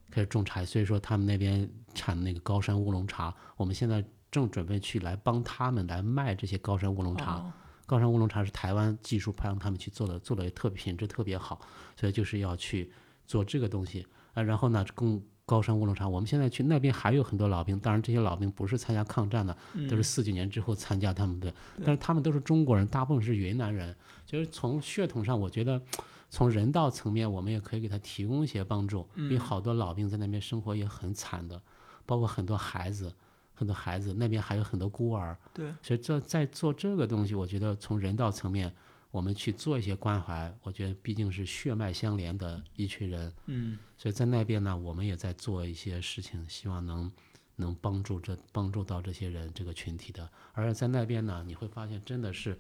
[0.10, 0.66] 开始种茶叶。
[0.66, 7.36] 所以说他们那边产那个高山乌龙茶，我们现在正准备去来帮他们来卖这些高山乌龙茶。
[7.36, 7.54] 哦
[7.86, 11.60] 高山乌龙茶是台湾技术派让他们去做的，做的特别品质特别好，
[11.98, 12.90] 所以就是要去
[13.28, 14.42] 做这个东西啊。
[14.42, 19.56] 然后呢，供高山乌龙茶，我们现在去那边还有很多老兵，当然这些老兵不是参加抗战的，
[19.90, 20.04] 都是嗯。
[20.04, 23.94] 四九年之后参加他们的，但是他们都是中国人，大部分是云南人，
[24.26, 25.82] 就是从血统上，我觉得
[26.30, 29.40] 从人道层面，我们也可以给他提供一些帮助，因为嗯。
[29.40, 31.62] 好多老兵在那边生活也很惨的，
[32.06, 33.14] 包括很多孩子，
[33.54, 38.74] 很多孩子那边还有很多孤儿，对，所以这在做这个东西，我觉得从人道层面，
[39.14, 47.12] 我们去做一些关怀，我觉得毕竟是血脉相连的一群人，嗯所以在那边呢，我们也在做一些事情，希望能
[47.56, 50.28] 能帮助这帮助到这些人这个群体的。
[50.54, 52.58] 而在那边呢，你会发现真的是，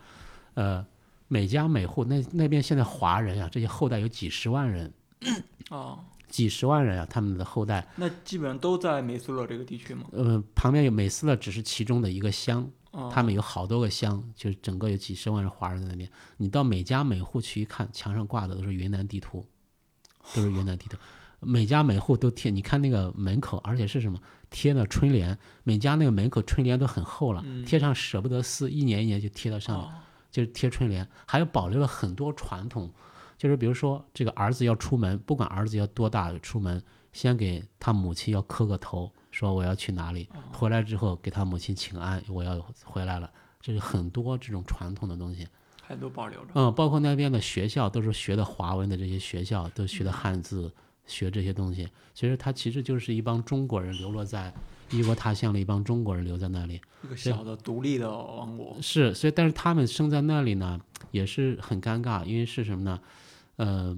[0.53, 0.85] 呃，
[1.27, 4.93] 每家每户那那边现在华人啊，这些后代有几十万人，
[5.71, 10.05] 哦，几十万人啊，他们的后代，那基本上都在美斯乐这个地区吗。
[10.11, 12.69] 呃，旁边有美斯乐只是其中的一个乡，哦，
[13.11, 16.09] 他们有好多个乡，就是整个有几十万人华人在那边。
[16.37, 19.45] 你到每家每户去一看，墙上挂的都是云南地图，
[20.35, 20.97] 都是云南地图。
[21.39, 24.17] 每家每户都贴，你看那个门口，而且是什么
[24.49, 29.91] 贴的春联，每家那个门口春联都很厚了，贴上舍不得撕，一年一年就贴到上面，哦
[30.31, 31.07] 就是贴春联。
[31.27, 32.91] 还有保留了很多传统，
[33.37, 36.81] 就是比如说这个儿子要出门，不管儿子要多大出门，
[37.11, 43.29] 先给他母亲要磕个头，说我要去哪里，回来之后给他母亲请安，我要回来了。
[43.59, 45.47] 这是很多这种传统的东西，
[45.81, 46.51] 还都保留着。
[46.53, 50.71] 嗯，包括那边的学校都是学的华文的这些学校，都学的汉字，
[51.07, 51.89] 学这些东西。
[52.13, 54.53] 其实他其实就是一帮中国人流落在
[54.91, 56.79] 异国他乡的一帮中国人留在那里。
[57.03, 58.77] 一个小的独立的王国。
[58.81, 60.79] 是，所以但是他们生在那里呢，
[61.09, 62.99] 也是很尴尬，因为是什么呢？
[63.55, 63.97] 呃，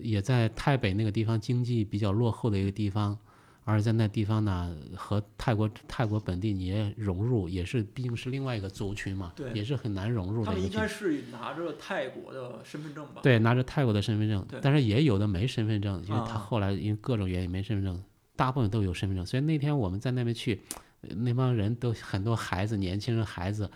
[0.00, 3.18] 也在台北那个地方经济比较落后的一个地方，
[3.64, 10.74] 而在那地方呢，和泰国泰国本地你也融入，也是毕竟是另外一个族群嘛，对也是很难融入他们的一个。
[10.74, 13.20] 应该是拿着泰国的身份证吧？
[13.22, 18.02] 对，拿着泰国的身份证，但是也有的没身份证，因为他后来因为各种原因没身份证，
[18.34, 19.24] 大部分都有身份证。
[19.24, 20.60] 所以那天我们在那边去，
[21.02, 23.70] 呃那帮人都很多孩子，年轻人孩子，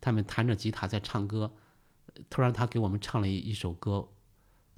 [0.00, 1.50] 他们弹着吉他在唱歌，
[2.30, 4.08] 突然他给我们唱了一一首歌，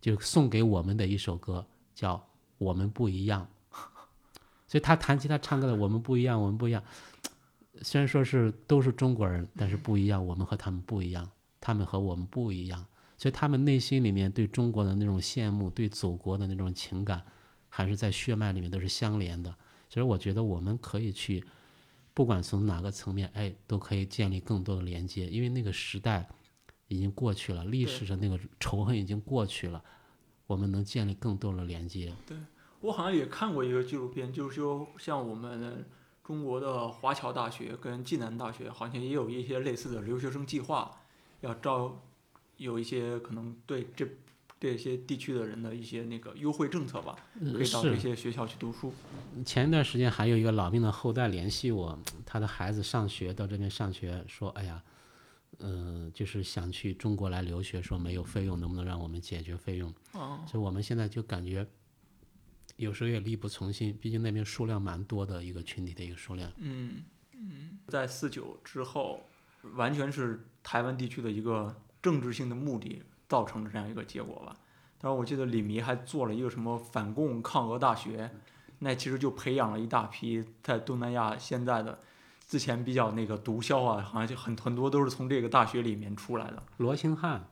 [0.01, 2.17] 就送给我们的一首歌，叫
[2.59, 3.43] 《我们不一样》。
[4.77, 6.83] 所以他弹吉他唱歌的《我们不一样，我们不一样》，
[7.81, 11.27] 虽然说是都是中国人，但是不一样，我们和他们不一样，
[11.63, 12.85] 他们和我们不一样。
[13.17, 17.23] 所以他们内心里面对中国的那种羡慕，对祖国的那种情感，
[17.71, 19.57] 还是在血脉里面都是相连的。
[19.89, 21.43] 所以我觉得我们可以去，
[22.13, 26.29] 不管从哪个层面，哎，都可以建立更多的连接，因为那个时代
[26.89, 29.83] 已经过去了，历史上那个仇恨已经过去了，
[30.47, 32.13] 我们能建立更多的连接。
[32.87, 35.85] 我好像也看过一个纪录片，就是说像我们
[36.23, 41.01] 中国的华侨大学跟暨南大学好像也有一些类似的留学生计划，
[41.41, 42.01] 要招
[42.59, 44.07] 有一些可能对这
[44.61, 48.93] 这些地区的人的一些那个优惠政策吧，可呃以到这些学校去读书。
[49.45, 54.83] 前一段时间还有一个老兵的后代联系我，他的孩子上学到这边上学，说哎呀，
[55.59, 59.93] 嗯、就是想去中国来留学，说没有费用，能不能让我们解决费用？
[60.13, 61.67] 哦，所以我们现在就感觉
[62.75, 66.51] 有时候也力不从心，毕竟那边数量蛮多的一个群体的一个数量。
[66.59, 69.21] 嗯嗯，在四九之后，
[69.75, 74.57] 完全是台湾地区的一个政治性的目的造成的这样一个结果吧。
[74.99, 78.31] 当然，我记得李弥还做了一个什么反共抗俄大学，
[78.81, 81.99] 那其实就培养了一大批在东南亚现在的
[82.47, 86.63] 之前比较那个毒枭啊，好像就很很多都是从这个大学里面出来的。
[86.79, 87.49] 罗兴汉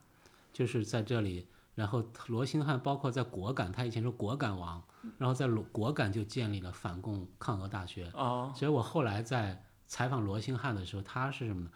[0.52, 4.82] 就是在这里，然后罗兴汉包括在果敢，他以前是果敢王，
[5.18, 8.06] 然后在罗果敢就建立了反共抗俄大学。
[8.14, 11.70] 啊，所以我后来在采访罗兴汉的时候，他是什么呢？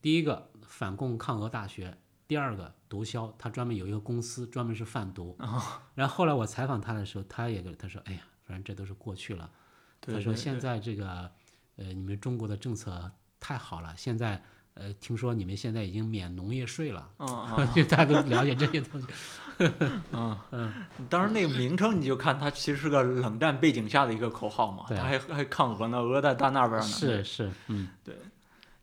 [0.00, 5.36] 第一个反共抗俄大学，第二个毒枭，他专门有一个公司专门是贩毒。
[5.94, 9.50] 然后后来我采访他的时候，他也他说：“哎呀，反正这都是过去了。”
[10.00, 11.30] 对他说：“对对现在这个
[11.76, 14.42] 呃，你们中国的政策太好了，现在
[14.78, 17.10] 呃，听说你们现在已经免农业税了。
[17.18, 19.06] ”嗯嗯就大家都了解这些东西。
[20.12, 20.72] 嗯，
[21.08, 26.86] 当然那个名称你就看它其实是个冷战背景下的一个口号嘛，对它还还抗俄呢，俄在大那边呢。
[26.86, 28.14] 是是，嗯对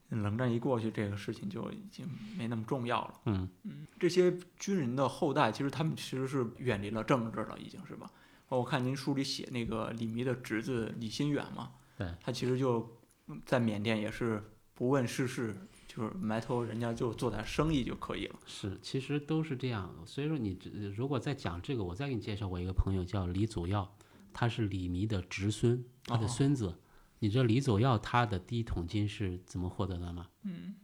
[0.10, 2.06] 冷战一过去，这个事情就已经
[2.38, 3.14] 没那么重要了。
[3.26, 3.50] 嗯，
[3.98, 8.10] 这些军人的后代，其实他们其实是远离了政治了，已经是吧？
[8.50, 12.98] 我看您书里写那个李弥的侄子李新远嘛，对，他其实就
[13.46, 14.43] 在缅甸也是
[14.74, 15.56] 不问世事，
[15.96, 18.39] 就是埋头人家就做点生意就可以了。
[18.46, 19.96] 是，其实都是这样。
[20.06, 20.60] 所以说你
[20.96, 23.96] 如果再讲这个，我再给你介绍我一个朋友叫李祖耀，
[24.34, 26.80] 他是李弥的侄孙，他的哦孙子。
[27.20, 30.28] 你知道李祖耀他的第一桶金是怎么获得的吗？
[30.43, 30.76] 嗯，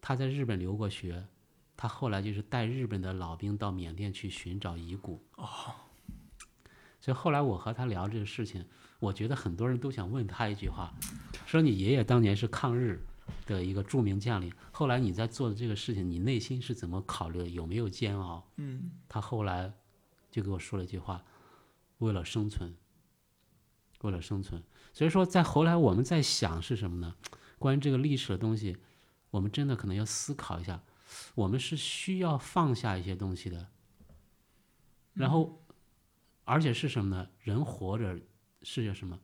[0.00, 1.26] 他在日本留过学，
[1.76, 5.26] 他后来就是带日本的老兵到缅甸去寻找遗骨。
[5.36, 5.74] 哦，
[7.00, 8.64] 所以后来我和他聊这个事情，
[8.98, 10.92] 我觉得很多人都想问他一句话，
[11.46, 13.04] 说你爷爷当年是抗日
[13.46, 17.48] 的一个著名将领，后来你在做的这个事情，你内心是怎么考虑的？
[17.48, 18.50] 有没有煎熬？
[18.56, 19.72] 嗯，他后来
[20.30, 21.22] 就给我说了一句话：
[21.98, 22.74] 为了生存，
[24.02, 24.62] 为了生存。
[24.92, 27.14] 所以说，在后来我们在想是什么呢？
[27.58, 28.76] 关于这个历史的东西，
[29.30, 30.82] 我们真的可能要思考一下，
[31.34, 33.68] 我们是需要放下一些东西的。
[35.14, 35.64] 然后，
[36.44, 37.28] 而且是什么呢？
[37.40, 38.18] 人活着
[38.64, 39.16] 是要什么？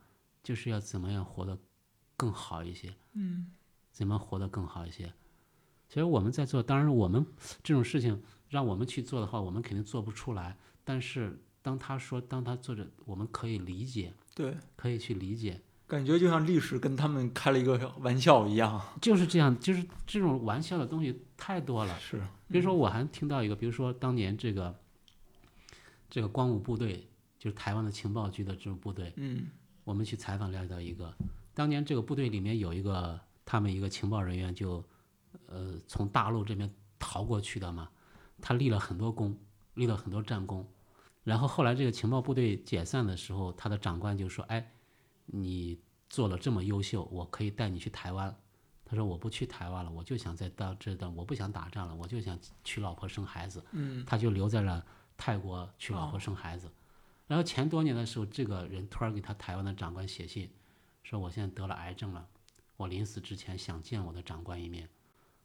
[0.42, 1.58] 就是要怎么样活得
[2.16, 2.94] 更好一些。
[3.14, 3.50] 嗯，
[3.90, 5.12] 怎么活得更好一些？
[5.88, 7.26] 所以我们在做，当然我们
[7.64, 10.56] 这种事情让我们去做的话，我们肯定做不出来。
[10.84, 18.80] 但是当他说，当他做着，我们可以理解，对，可以去理解，感觉就像历史跟他们开了一个玩笑一样。
[19.02, 21.98] 就是这样，就是这种玩笑的东西太多了。
[21.98, 24.78] 是，比如说，我还听到一个，比如说当年这个
[26.08, 27.09] 这个光武部队，
[27.40, 29.48] 就是台湾的情报局的这种部队，嗯
[29.82, 31.12] 我们去采访了解到一个，
[31.54, 34.84] 当年这个部队里面有一个他们一个情报人员就，
[35.46, 37.90] 呃，从大陆这边逃过去的嘛，
[38.42, 39.36] 他立了很多功，
[39.74, 40.68] 立了很多战功，
[41.24, 44.70] 然后后来这个情报部队解散的时候，他的长官就说，哎，
[45.24, 45.80] 你
[46.10, 48.36] 做了这么优秀，我可以带你去台湾。
[48.84, 53.64] 他说我不去台湾了，我就想在到这段，我不想打仗了，我就想娶老婆生孩子。
[53.72, 54.84] 嗯，他就留在了
[55.16, 56.70] 泰国娶老婆生孩子。
[57.30, 60.50] 然后前多年的时候，这个人突然给他台湾的长官写信，
[61.04, 62.28] 说我现在得了癌症了，
[62.76, 64.88] 我临死之前想见我的长官一面。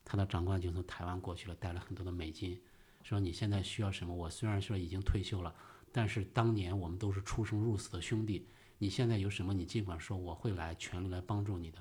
[0.03, 2.59] 他的长官就从台湾过去了，带了很多的美金，
[3.03, 4.15] 说你现在需要什么？
[4.15, 5.53] 我虽然说已经退休了，
[5.91, 8.47] 但是当年我们都是出生入死的兄弟，
[8.79, 11.77] 你现在有什么你尽管说，我会来全力来帮助你的。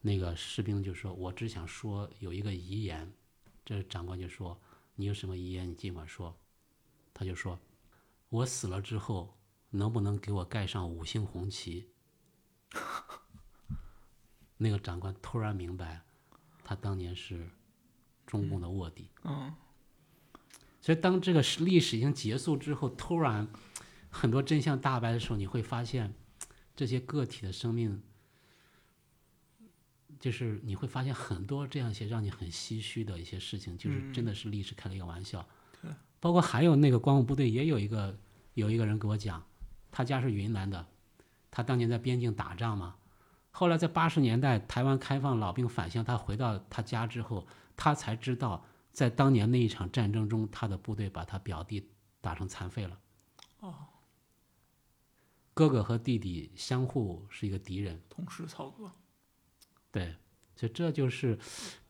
[0.00, 3.08] 那个士兵就说：“我只想说有一个遗言。”
[3.64, 4.60] 这长官就说
[4.96, 6.36] ：“你有什么遗言，你尽管说。”
[7.14, 7.56] 他就说
[8.34, 9.38] ：“我死了之后，
[9.70, 11.92] 能不能给我盖上五星红旗？”
[14.58, 16.02] 那个长官突然明白，
[16.64, 17.48] 他当年是
[18.26, 19.08] 中共的卧底。
[19.22, 19.54] 嗯，
[20.80, 23.46] 所以当这个历史已经结束之后，突然
[24.10, 26.12] 很多真相大白的时候，你会发现
[26.74, 28.02] 这些个体的生命，
[30.18, 35.40] 就是你会发现很多这样一些让你很唏嘘的一些事情，就是真的是历史开了一个玩笑。
[35.42, 35.48] 对，
[36.24, 38.18] 包括还有那个光武部队也有一个
[38.54, 39.44] 有一个人给我讲，
[39.90, 40.86] 他家是云南的，
[41.50, 42.96] 他当年在边境打仗嘛。
[43.50, 47.46] 后来在八十年代台湾开放，老兵返乡，他回到他家之后，
[47.76, 51.90] 他才知道，在当年那一场战争中，他的部队把他表弟
[52.22, 52.98] 打成残废了。
[53.60, 53.74] 哦，
[55.52, 58.90] 哥哥和弟弟相互是一个敌人，同时操戈。
[59.92, 60.16] 对，
[60.56, 61.38] 所以这就是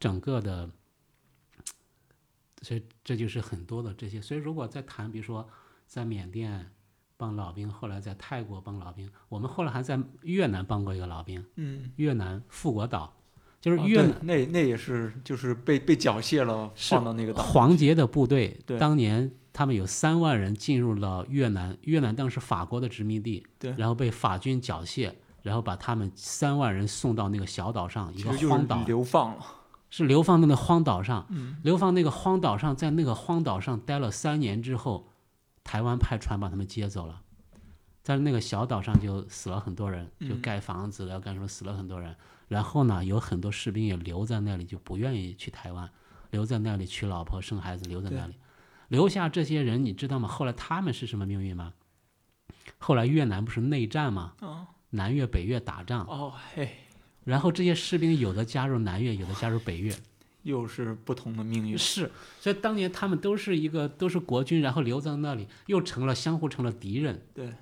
[0.01, 0.69] 整个的，
[2.65, 4.21] 所以这就是很多的这些。
[4.21, 5.47] 所以如果再谈，比如说
[5.87, 6.73] 在缅甸
[7.17, 13.15] 帮老兵，后来在泰国帮老兵，我们后来还在越南帮过一个老兵，嗯，越南富国岛，
[13.61, 25.13] 就是哦越南、对那那也是就是被被缴械了，放到那个岛黄杰的部队，对当年他们有三万人进入了越南，越南当时法国的殖民地，对然后被法军缴械，
[25.43, 29.47] 然后把他们三万人送到那个小岛上，一个荒岛，流放了。
[29.97, 35.07] 是流放到那个荒岛上，嗯流放那个荒岛上，在那个荒岛上待了三年之后，
[35.63, 37.23] 台湾派船把他们接走了，
[38.03, 42.17] 在那个小岛上就死了很多人，就嗯盖房子要干什么死了很多人。
[42.49, 45.89] 然后呢，有很多士兵也留在那里，就不愿意去台湾，
[46.33, 48.35] 留在那里娶老婆生孩子，留在那里。
[48.89, 50.29] 留下这些人，你知道吗？
[50.29, 51.73] 后来他们是什么命运吗？
[52.79, 54.33] 后来越南不是内战吗？
[54.41, 56.84] 哦南越、北越打仗，哦嘿，
[57.25, 59.95] 然后这些士兵有的加入南越，有的加入北越，
[60.43, 61.77] 又是不同的命运。
[61.77, 67.53] 是，所以当年他们都是一个都是国军，然后留在那里，又成了相互成了敌人，对，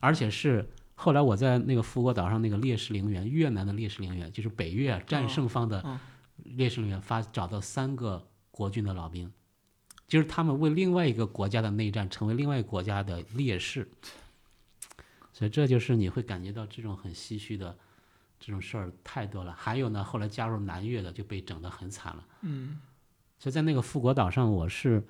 [0.00, 5.98] 而且是后来我在那个富国岛上那个烈士陵园，越南的烈士陵园，就是北越战胜方的嗯
[6.44, 9.30] 烈士陵园，发找到三个国军的老兵，
[10.06, 13.86] 就是他们为另外一个国家的内战成为另外一个国家的烈士，
[15.32, 17.76] 所以这就是你会感觉到这种很唏嘘的
[18.38, 19.52] 这种事儿太多了。
[19.52, 22.24] 还有呢，后来加入南越的就被整得很惨了。
[22.42, 22.78] 嗯
[23.40, 25.06] 所以在那个富国岛上，我是，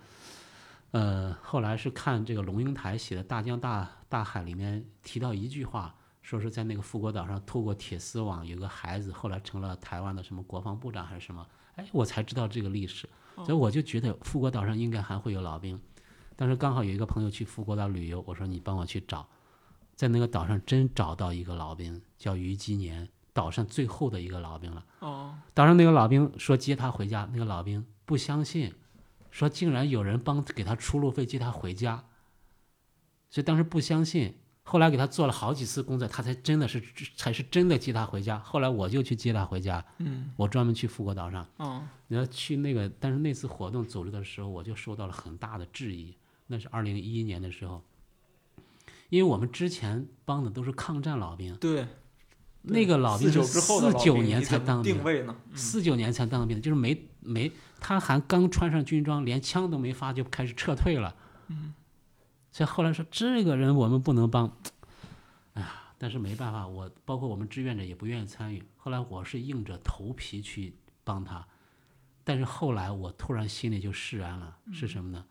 [0.90, 15.80] 呃，后来是看这个龙应台写的《大江大大海》里面提到一句话，说是在那个富国岛上透过铁丝网，有个孩子后来成了台湾的什么国防部长还是什么，哎，我才知道这个历史，所以我就觉得富国岛上应该还会有老兵。
[16.36, 19.26] 当时刚好有一个朋友去富国岛旅游，我说你帮我去找，
[19.96, 23.08] 在那个岛上真找到一个老兵，叫于基年，
[23.38, 24.84] 岛上最后的一个老兵了。
[24.98, 28.74] 哦当时那个老兵说接他回家，那个老兵不相信，
[29.30, 32.04] 说竟然有人帮给他出路费接他回家，
[33.30, 34.34] 所以当时不相信。
[34.70, 36.82] 后来给他做了好几次工作，他才真的是
[37.16, 38.38] 才是真的接他回家。
[38.40, 46.14] 后来我就去接他回家，嗯我专门去富国岛上，哦你要去那个，但是那次活动组织的时候，我就受到了很大的质疑。
[46.48, 47.82] 那是二零一一年的时候，
[49.08, 51.86] 因为我们之前帮的都是抗战老兵，对，
[52.68, 55.34] 那个老兵四是九年才当兵定，位呢？
[55.54, 57.50] 四九年才当的兵，就是没没，
[57.80, 61.14] 他还刚穿上军装，连枪都没发就开始撤退了。
[61.48, 61.74] 嗯，
[62.50, 64.56] 所以后来说这个人我们不能帮，
[65.54, 68.62] 哎呀，但是没办法，我包括我们志愿者也不愿意参与。
[68.76, 71.46] 后来我是硬着头皮去帮他，
[72.24, 75.24] 但是后来我突然心里就释然了，是什么呢？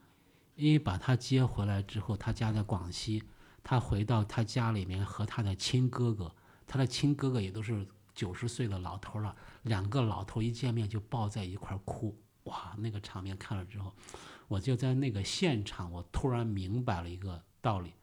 [0.55, 3.23] 因为把他接回来之后，他家在广西，
[3.63, 6.33] 他回到他家里面和他的亲哥哥，
[6.67, 9.35] 他的亲哥哥也都是九十岁的老头了。
[9.63, 13.93] 两个老头一见面就抱在一块儿哭，哇，那个场面看了之后，
[14.47, 17.93] 我就在那个现场，我突然明白了一个道理：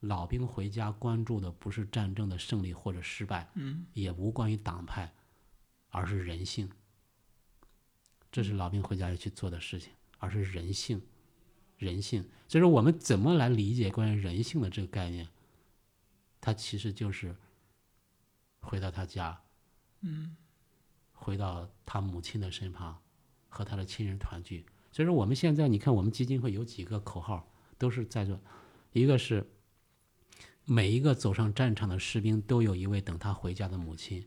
[0.00, 5.12] 老兵回家关注的不是战争的胜利或者失败，嗯也无关于党派，
[5.90, 6.70] 而是人性。
[8.30, 11.00] 这是老兵回家要去做的事情，而是人性，
[11.78, 12.22] 人性。
[12.48, 15.28] 所以说，我们怎么来理解关于人性的这个概念？
[16.40, 17.34] 它其实就是
[18.66, 19.40] 回到他家，
[20.00, 20.36] 嗯
[21.12, 23.00] 回到他母亲的身旁，
[23.48, 24.66] 和他的亲人团聚。
[24.90, 27.48] 所以说，我们现在你看，我们基金会有几个口号，
[27.78, 28.40] 都是在做，
[28.92, 29.48] 一个是
[30.64, 34.26] 每一个走上战场的士兵都有一位等他回家的母亲。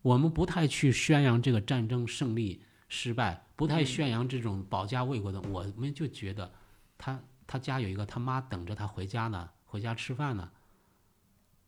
[0.00, 6.52] 我们不太去宣扬这个战争胜利失败，不太宣扬这种保家卫国的，我们就觉得
[6.96, 10.50] 他他家有一个他妈等着他回家呢，回家吃饭呢。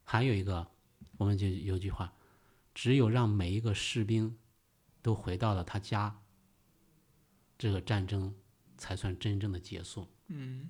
[0.03, 0.69] 还有一个，
[1.17, 2.13] 我们就有句话，
[2.75, 4.37] 只有让每一个士兵
[5.03, 6.21] 都回到了他家，
[7.57, 8.35] 这个战争
[8.77, 10.09] 才算真正的结束。
[10.29, 10.69] 嗯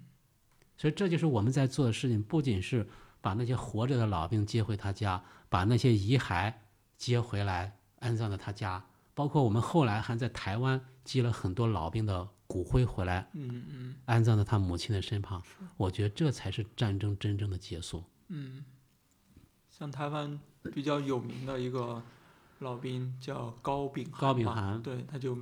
[0.77, 2.89] 所以这就是我们在做的事情，不仅是
[3.21, 6.53] 把那些活着的老兵接回他家，把那些遗骸
[6.97, 8.85] 接回来安葬在他家，
[9.15, 15.41] 包括我们后来还在台湾接了很多老兵的骨灰回来嗯嗯安葬在他母亲的身旁。
[15.77, 18.05] 我觉得这才是战争真正的结束。
[18.29, 18.65] 嗯，
[19.77, 20.39] 像台湾
[20.73, 22.01] 比较有名的一个
[22.61, 25.37] 老兵叫高秉高秉涵对，他就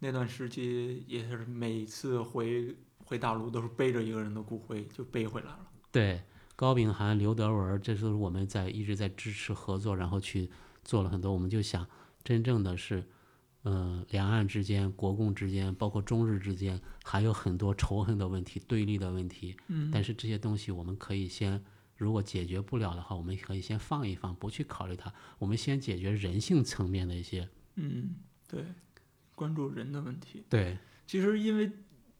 [0.00, 5.60] 那段时期也是每次回回大陆都是背着一个人的骨灰就背回来了。
[5.92, 6.20] 对，
[6.56, 10.50] 高秉涵、刘德文，这都是我们在一直在支持合作，然后去
[10.82, 11.32] 做了很多。
[11.32, 11.86] 我们就想，
[12.24, 13.04] 真正的是，
[13.62, 19.56] 嗯，两岸之间、国共之间，包括中日之间，还有很多仇恨的问题、对立的问题。
[19.68, 21.62] 嗯但是这些东西我们可以先，
[22.00, 25.12] 如果解决不了的话，我们可以先放一放，不去考虑它。
[25.38, 27.46] 我们先解决人性层面的一些。
[27.74, 28.14] 嗯，
[28.48, 28.64] 对，
[29.34, 30.42] 关注人的问题。
[30.48, 31.70] 对，其实因为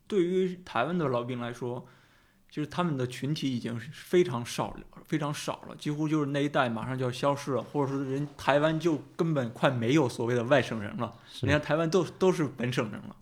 [0.06, 1.88] 对于台湾的老兵来说，
[2.50, 13.16] 就是他们的群体已经是非常少了，非常少了，几乎就是那一代马上就要消失了，或者说人台湾就根本快没有所谓的外省人了，是人家台湾都都是本省人了，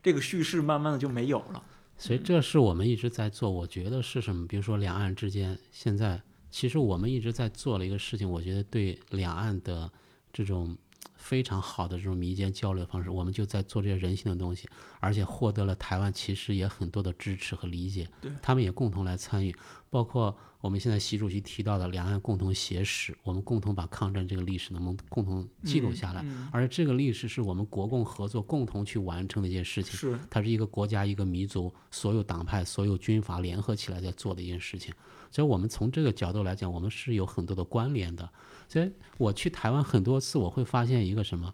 [0.00, 1.64] 这个叙事慢慢的就没有了。
[1.96, 3.50] 所以这是我们一直在做。
[3.50, 4.46] 我觉得是什么？
[4.46, 6.20] 比如说两岸之间，现在
[6.50, 9.90] 其实我们一直在做了一个事情，我觉得对两岸的
[10.32, 10.76] 这种
[11.16, 14.68] 非常好的这种民间交流方式，我们就在做这些人性的东西，
[15.00, 19.54] 而且获得了台湾其实也很多的支持和理解对，他们也共同来参与，
[19.88, 26.22] 包括我们现在习主席提到的两岸共同写史，我们共同把抗战这个历史能不能共同记录下来？
[26.24, 29.94] 嗯而这个历史是我们国共合作共同去完成的一件事情。
[29.94, 34.94] 是它是一个国家、一个民族，所有党派、所有军阀联合起来在做的一件事情。
[35.30, 38.26] 所以，我们从这个角度来讲，我们是有很多的关联的。
[38.66, 41.52] 所以我去台湾很多次，我会发现一个什么？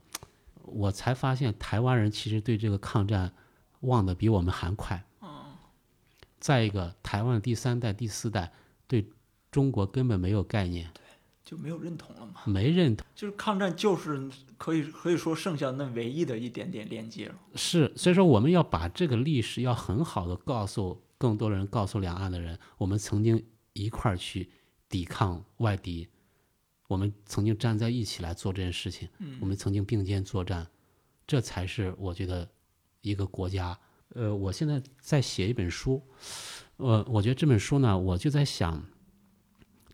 [0.62, 3.32] 我才发现台湾人其实对这个抗战
[3.80, 5.04] 忘得比我们还快。
[6.38, 8.52] 再一个，台湾的第三代、第四代
[8.90, 9.08] 对
[9.52, 11.00] 中国根本没有概念，对
[11.44, 12.42] 就没有认同了嘛。
[12.44, 13.06] 没认同。
[13.14, 14.28] 就是抗战就是
[14.58, 17.34] 可以可以说剩下那唯一的一点点连接了。
[17.54, 23.40] 是，所以说我们要把这个历史要很好的告诉更多的人，告诉两岸的人，我们曾经
[23.74, 24.50] 一块儿去
[24.88, 26.08] 抵抗外敌，
[26.88, 29.08] 我们曾经站在一起来做这件事情，
[29.40, 30.66] 我们曾经并肩作战，
[31.28, 32.48] 这才是我觉得
[33.02, 33.78] 一个国家。
[34.14, 36.02] 呃，我现在在写一本书，
[36.80, 38.82] 我我觉得这本书呢，我就在想，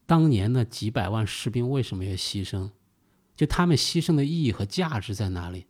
[0.06, 2.70] 当年那几百万士兵为什么要牺牲？
[3.34, 5.66] 就他们牺牲的意义和价值在哪里？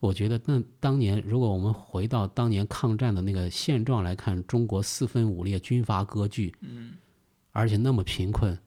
[0.00, 6.92] 我觉得那当年，如果我们回到当年抗战的那个现状来看，中国四分五裂，军阀割据，嗯，
[7.52, 8.58] 而且那么贫困，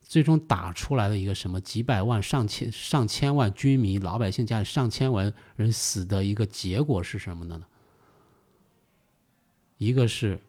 [0.00, 7.62] 最终打出来的一个什么几百万、上千、上千万军民老百姓家里上千万人死的一个结果是什么呢？
[9.78, 10.40] 一个是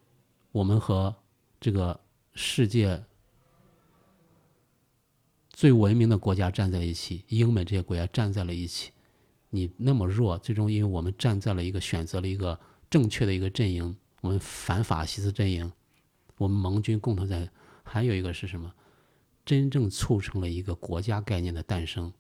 [0.54, 1.14] 我们和
[1.60, 2.00] 这个
[2.36, 3.04] 世界
[5.50, 8.92] 最文明的国家站在一起，英美这些国家站在了一起。
[9.50, 15.72] 你那么弱，最终因为我们站在了一个选择了一个正确的一个阵营，我们反法西斯阵营，
[16.38, 17.50] 我们盟军共同在。
[17.84, 18.72] 还有一个是什么？
[19.44, 22.14] 真正促成了一个国家概念的诞生。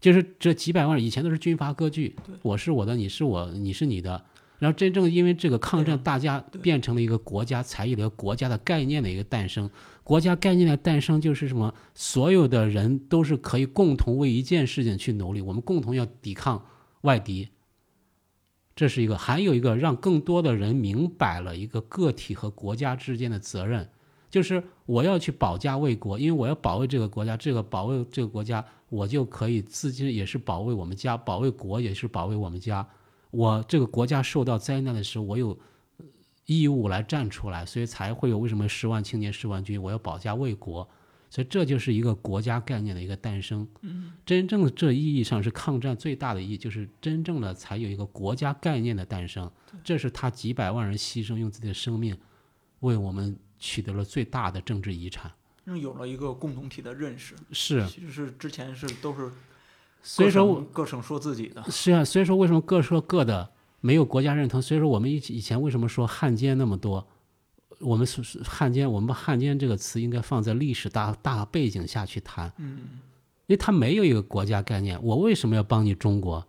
[0.00, 4.24] 就是这几百万以前都是军阀割据，我是我的，你是我，你是你的。
[4.58, 9.68] 然后真正因为这个抗战，大家变成了一个国家，才有了国家的概念的一个诞生。
[10.02, 11.74] 国家概念的诞生就是什么？
[11.94, 16.64] 所有的人都是可以共同为一件事情去努力，我们共同要抵抗
[17.02, 17.48] 外敌。
[18.76, 23.88] 这是一个，还有一个让更多的人明白了一个个体和国家之间的责任，
[24.30, 32.86] 就是我要去保家卫国，因为我要保卫这个国家，这个保卫这个国家，我就可以自己也是保卫我们家，保卫国也是保卫我们家。
[33.34, 35.58] 我这个国家受到灾难的时候，我有
[36.46, 40.88] 义务来站出来，所以才会有为什么十万青年十万军，我要保家卫国，
[41.28, 43.66] 所以这就是一个国家概念的一个诞生。
[43.80, 49.50] 嗯，真正的这意义上是抗战最大的意义，就是真正的才有一个国家概念的诞生。
[49.82, 52.16] 这是他几百万人牺牲，用自己的生命
[52.80, 55.32] 为我们取得了最大的政治遗产。
[55.64, 57.34] 嗯，有了一个共同体的认识。
[57.50, 59.32] 是，其实是之前是都是。
[60.06, 61.64] 所以说我，各省说自己的。
[61.70, 63.50] 是啊，所以说为什么各说各的，
[63.80, 64.60] 没有国家认同？
[64.60, 67.04] 所以说我们以以前为什么说汉奸那么多？
[67.80, 72.52] 我们是汉奸，我们把汉奸这个词应该放在历史大大背景下去谈。
[72.58, 72.78] 嗯，
[73.46, 75.02] 因为他没有一个国家概念。
[75.02, 76.46] 我为什么要帮你中国？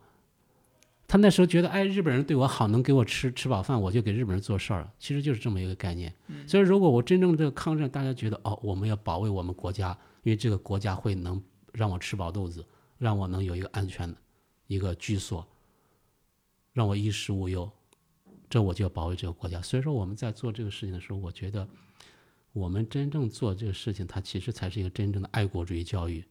[1.07, 4.89] 他那时候觉得，哎，日本人对我好，能给我吃吃饱饭，我就给日本人做事儿。
[4.99, 6.13] 其实就是这么一个概念。
[6.47, 11.41] 所以，如果我真正这个抗战，大家觉得，哦，我们要保卫我们国家，因为这个国家会能
[11.73, 12.65] 让我吃饱肚子。
[12.97, 14.17] 让我能有一个安全的
[14.67, 15.45] 一个居所，
[16.73, 17.69] 让我衣食无忧，
[18.49, 19.61] 这我就要保卫这个国家。
[19.61, 21.67] 所以说我们在做这个事情的时候，我觉得
[22.53, 26.25] 我们真正做这个事情，它其实才是一个真正的爱国主义教育，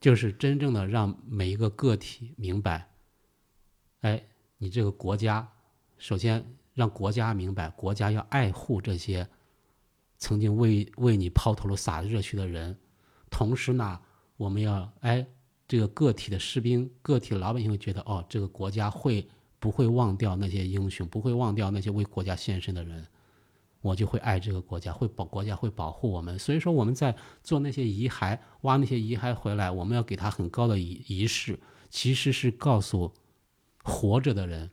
[0.00, 2.90] 就是真正的让每一个个体明白，
[4.00, 4.22] 哎，
[4.58, 5.48] 你这个国家，
[5.96, 9.28] 首先让国家明白，国家要爱护这些
[10.18, 12.76] 曾经为为你抛头颅洒热血的人，
[13.30, 14.00] 同时呢，
[14.36, 15.26] 我们要哎。
[15.68, 23.06] 这个个体的士兵、个体老百姓会觉得，哦，这个国家会不会忘掉那些英雄，不会忘掉那些为国家献身的人，
[23.82, 26.38] 我就会爱这个国家，会保国家会保护我们。
[26.38, 31.60] 所以说，我们在做那些遗骸，挖那些遗骸回来，我们要给他很高的仪仪式，
[31.90, 33.12] 其实是告诉
[33.82, 34.70] 活着的人，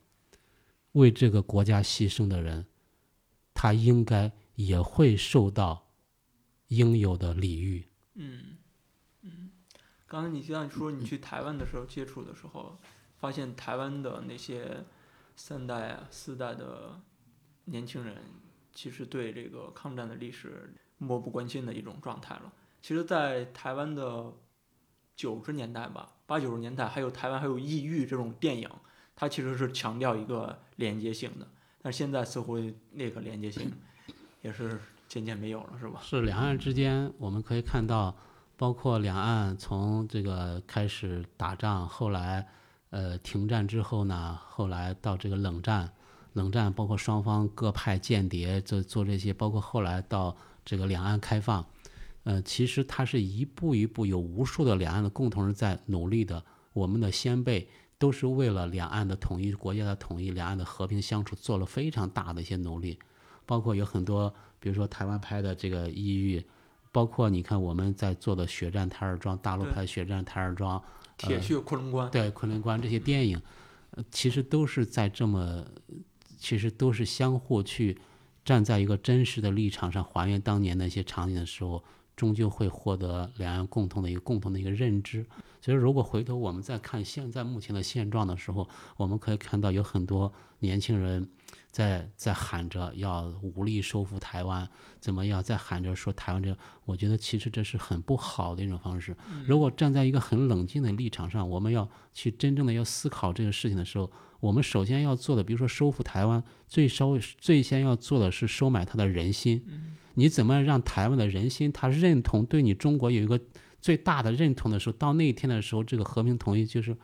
[0.94, 2.66] 为这个国家牺牲的人，
[3.54, 5.88] 他应该也会受到
[6.70, 7.86] 应有的礼遇。
[8.14, 8.56] 嗯。
[10.16, 12.78] 刚才你像说你去台湾的时候接触的时候，
[13.18, 14.82] 发现台湾的那些
[15.36, 17.02] 三代啊、四代的
[17.66, 18.16] 年轻人，
[18.72, 22.54] 其实对这个抗战的历史漠不关心的一种状态了。
[22.82, 24.32] 其实，在台湾的
[25.18, 28.70] 九十年代吧，八九十年代，还有台湾还有异域这种电影，
[29.18, 31.46] 它其实是强调一个连接性的。
[31.82, 32.58] 但现在似乎
[32.94, 33.70] 那个连接性
[34.42, 36.00] 也是渐渐没有了，是吧？
[36.02, 38.16] 是两岸之间，我们可以看到。
[38.58, 42.48] 包括两岸从这个开始打仗，后来，
[42.90, 45.92] 呃，停战之后呢，后来到这个冷战，
[46.34, 51.66] 冷战包括双方各派间谍做做这些，包括后来到这个两岸开放，
[52.24, 56.44] 呃，其实它是一步一步有无数的两岸的共同人在努力的，
[56.74, 62.98] 我们的先辈都是为了两岸的统一、国家的统一、两岸的和平相处做了非常大的一些努力，
[63.46, 66.40] 包括有很多，比如说台湾拍的这个《异域》，
[66.96, 70.80] 包括你看我们在做的《血战台儿庄》，大陆对拍的《血战台儿庄》，
[71.18, 73.42] 铁血昆仑关，对昆仑关这些电影，
[73.92, 75.66] 呃，其实都是在这么，
[76.38, 77.98] 其实都是相互去
[78.46, 81.84] 站在一个真实的立场上还原当年那些场景的时候，
[82.16, 85.26] 终究会获得两岸共同的一个共同的一个认知。
[85.60, 91.28] 所以，如果回头我们再看现在目前的现状的时候，我们可以看到有很多年轻人
[91.76, 94.66] 在在喊着要武力收复台湾，
[95.02, 99.14] 怎么样，在喊着说台湾这个，我觉得其实这是很不好的一种方式。
[99.46, 104.10] 如果站在一个很冷静的立场上，我们要去真正的要思考这个事情的时候，
[104.40, 109.62] 我们首先要做的，比如说收复台湾，最稍微最先要做的是收买他的人心。
[110.14, 113.38] 你怎么让台湾的人心他认同对你中国有一个
[113.82, 116.96] 最大的认同的时候，到那一天的时候，这个和平统一就是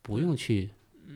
[0.00, 0.70] 不用去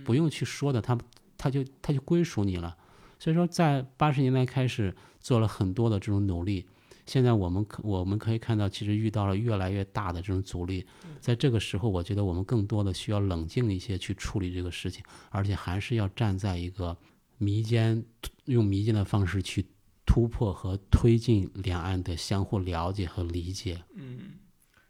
[0.04, 0.98] 不用去说的，他
[1.38, 2.76] 他就他就归属你了。
[3.22, 6.66] 所以说，在八十年代开始做了很多的这种努力，
[7.06, 10.84] 现在我们可我们可以看到，其实遇到了越来越大的这种阻力。
[11.20, 16.96] 在这个时候，我觉得我们更多的需要冷静一些去处理这个事情，而且还是要站在一个
[17.38, 18.04] 弥坚，
[18.46, 19.64] 用弥坚的方式去
[20.04, 23.80] 突破和推进两岸的相互了解和理解。
[23.94, 24.32] 嗯，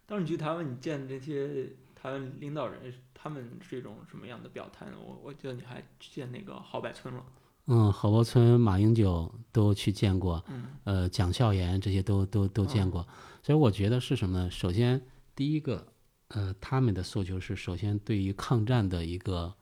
[0.07, 4.93] 当时你去台湾，你见这些台湾领导人，他们是一种什么样的表态呢？
[4.99, 7.23] 我我记得你还见那个郝柏村了，
[7.67, 13.07] 嗯，郝柏村、马英九都去见过，嗯呃，蒋孝严这些都都都见过，
[13.41, 14.51] 所以我觉得是什么呢？
[14.51, 15.01] 首先，
[15.33, 15.87] 第一个，
[16.27, 19.53] 呃，他们的诉求是，首先对于抗战的一个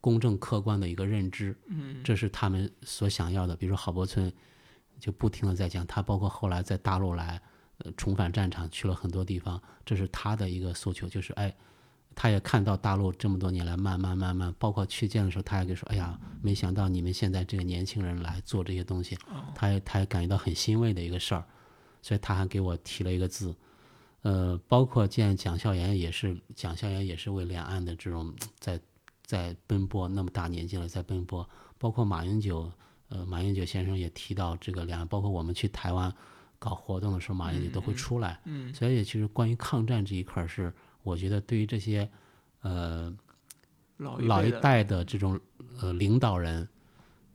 [0.00, 3.56] 公正客观的一个认知，嗯这是他们所想要的。
[3.56, 4.32] 比如说郝柏村
[5.00, 7.42] 就不停的在讲，他包括后来在大陆来，
[7.78, 11.52] 呃，重返战场去了很多地方，这是他的一个诉求，就是哎，
[12.14, 19.16] 他也看到大陆这么多年来慢慢慢慢，包括去见的时候，他也给说，哎呀，没想到你们现在这个年轻人来做这些东西，
[19.54, 21.44] 他也他也感觉到很欣慰的一个事儿，
[22.02, 23.54] 所以他还给我提了一个字。
[24.22, 28.78] 呃，包括见蒋孝严也是，蒋孝严也是为两岸的这种在
[29.24, 31.48] 在奔波，那么大年纪了在奔波，
[31.78, 32.70] 包括马英九，
[33.08, 36.12] 呃，马英九先生也提到这个两岸，包括我们去台湾
[36.58, 38.38] 搞活动的时候，马英九都会出来。
[38.44, 38.74] 嗯。
[38.74, 40.70] 所以其实关于抗战这一块儿是，
[41.02, 42.08] 我觉得对于这些
[42.62, 43.14] 呃
[43.96, 45.38] 老老一代的这种
[45.80, 46.68] 呃领导人，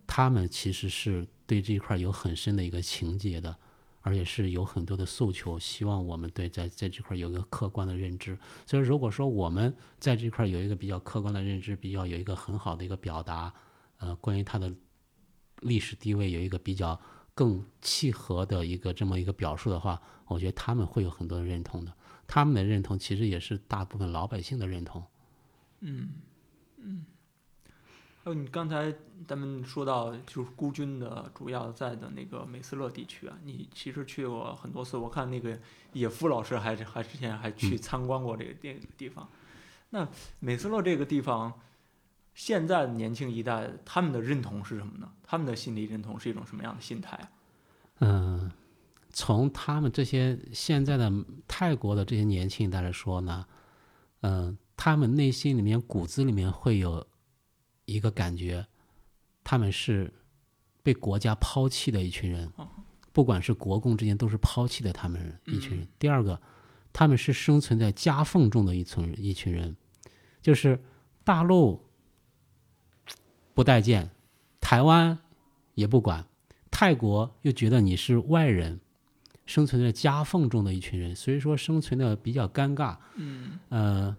[0.07, 3.55] 他们其实是对这一块有很深的一个情结的，
[4.01, 8.37] 而且是有很多的诉求，希望我们对在在这块有一个客观的认知。
[8.65, 13.53] 所以如果说我们在这块有一个比较客观的认知，比较有一个很好的一个表达，
[13.97, 14.71] 呃，关于他的
[15.61, 16.99] 历史地位有一个比较
[17.33, 21.91] 更契合的一个这么一个表述的话，我觉得他们会有很多人认同的。
[22.27, 25.03] 他们的认同其实也是大部分老百姓的认同。
[25.81, 26.09] 嗯
[26.77, 27.05] 嗯
[28.23, 28.91] 还有你刚才
[29.27, 35.59] 咱们说到，就是孤军的主要在的那个美斯勒地区啊，你其实去过很多次，我看那个
[35.93, 39.29] 野夫老师还是还之前还去参观过这个地地方。
[39.91, 40.07] 那
[40.39, 41.53] 美斯勒这个地方，
[42.33, 45.11] 现在的年轻一代他们的认同是什么呢？
[45.23, 47.29] 他们的心理认同是一种什么样的心态啊？
[47.99, 48.51] 嗯，
[49.17, 51.09] 从他们这些现在的
[51.47, 53.45] 泰国的这些年轻一代来说呢，
[54.19, 57.07] 嗯、他们内心里面骨子里面会有
[57.85, 58.67] 一个感觉，
[59.41, 60.13] 他们是
[60.83, 62.51] 被国家抛弃的一群人，
[63.13, 65.87] 不管是国共之间都是抛弃的他们人一群人。
[65.97, 66.41] 第二个，
[66.91, 69.77] 他们是生存在夹缝中的一群一群人，
[70.41, 70.83] 就是
[71.23, 71.85] 大陆
[73.53, 74.11] 不待见，
[74.59, 75.17] 台湾
[75.73, 76.27] 也不管，
[76.69, 78.81] 泰国又觉得你是外人，
[79.45, 82.95] 生存在夹缝中的一群人，所以说生存的比较尴尬。
[83.15, 84.15] 嗯呃，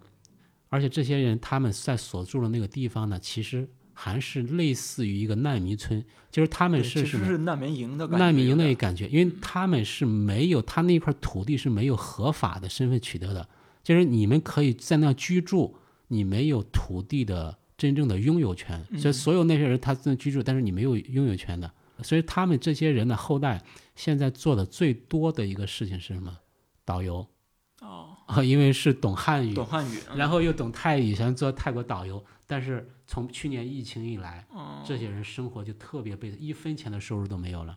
[0.68, 7.24] 而且这些人他们在所住的那个地方呢，其实还是类似于一个难民村，就是他们是什么？
[7.24, 13.48] 实是难民营的感觉，难民营的感觉，因为他们是没有他那块土地是没有合法的身份取得的，
[13.82, 15.76] 就是你们可以在那居住，
[16.08, 21.70] 你没有土地的真正的拥有权，所以所有那些人他在那居住，但是你没有拥有权的，
[22.02, 23.62] 所以他们这些人的后代
[23.94, 26.38] 现在做的最多的一个事情是什么？
[26.84, 27.26] 导游
[27.80, 37.76] 哦，啊，因为是懂汉语，懂汉语，然后又懂泰语，想做泰国导游，但是从去年疫情以来，哦这些人生活就特别悲，一分钱的收入都没有了，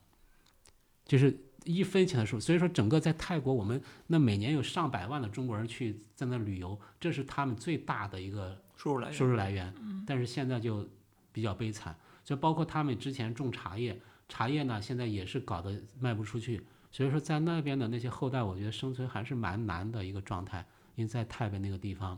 [1.06, 1.36] 就是
[1.66, 2.42] 一分钱的收入。
[2.42, 9.74] 所以说，整个在泰国，我们那每年有上百万的中国人去在那旅游，这是他们最大的一个收入来源收入来源。
[10.06, 10.88] 但是现在就
[11.32, 14.00] 比较悲惨，就包括他们之前种茶叶，
[14.30, 20.66] 茶叶呢现在也是搞得卖不出去，所以说在那边的那些后代，我觉得生存还是蛮难的一个状态，
[20.96, 22.18] 因为在太北那个地方，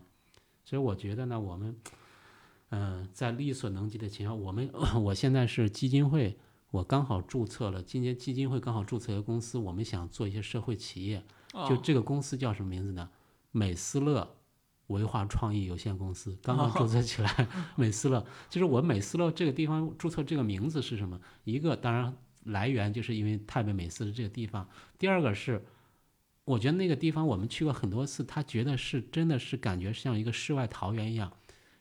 [0.63, 1.75] 所以我觉得呢，我们，
[2.69, 4.69] 嗯、在力所能及的情况下，我们
[5.01, 6.37] 我现在是基金会，
[6.69, 13.09] 我刚好注册了，今年基金会刚好注册一个公司，我们想做一些社会企业，就哦这个公司叫什么名字呢？
[13.51, 14.37] 美思乐
[14.91, 17.47] 文化创意有限公司，刚刚 注册起来。
[17.75, 21.19] 美斯乐就是我美斯乐这个地方注册这个名字是什么？
[21.43, 22.13] 一个当然
[22.43, 24.67] 来源就是因为太北美斯的这个地方，
[24.99, 25.63] 第二个是。
[26.43, 31.31] 我觉得那个地方我们去过很多次，他觉得是真的是感觉像一个世外桃源一样，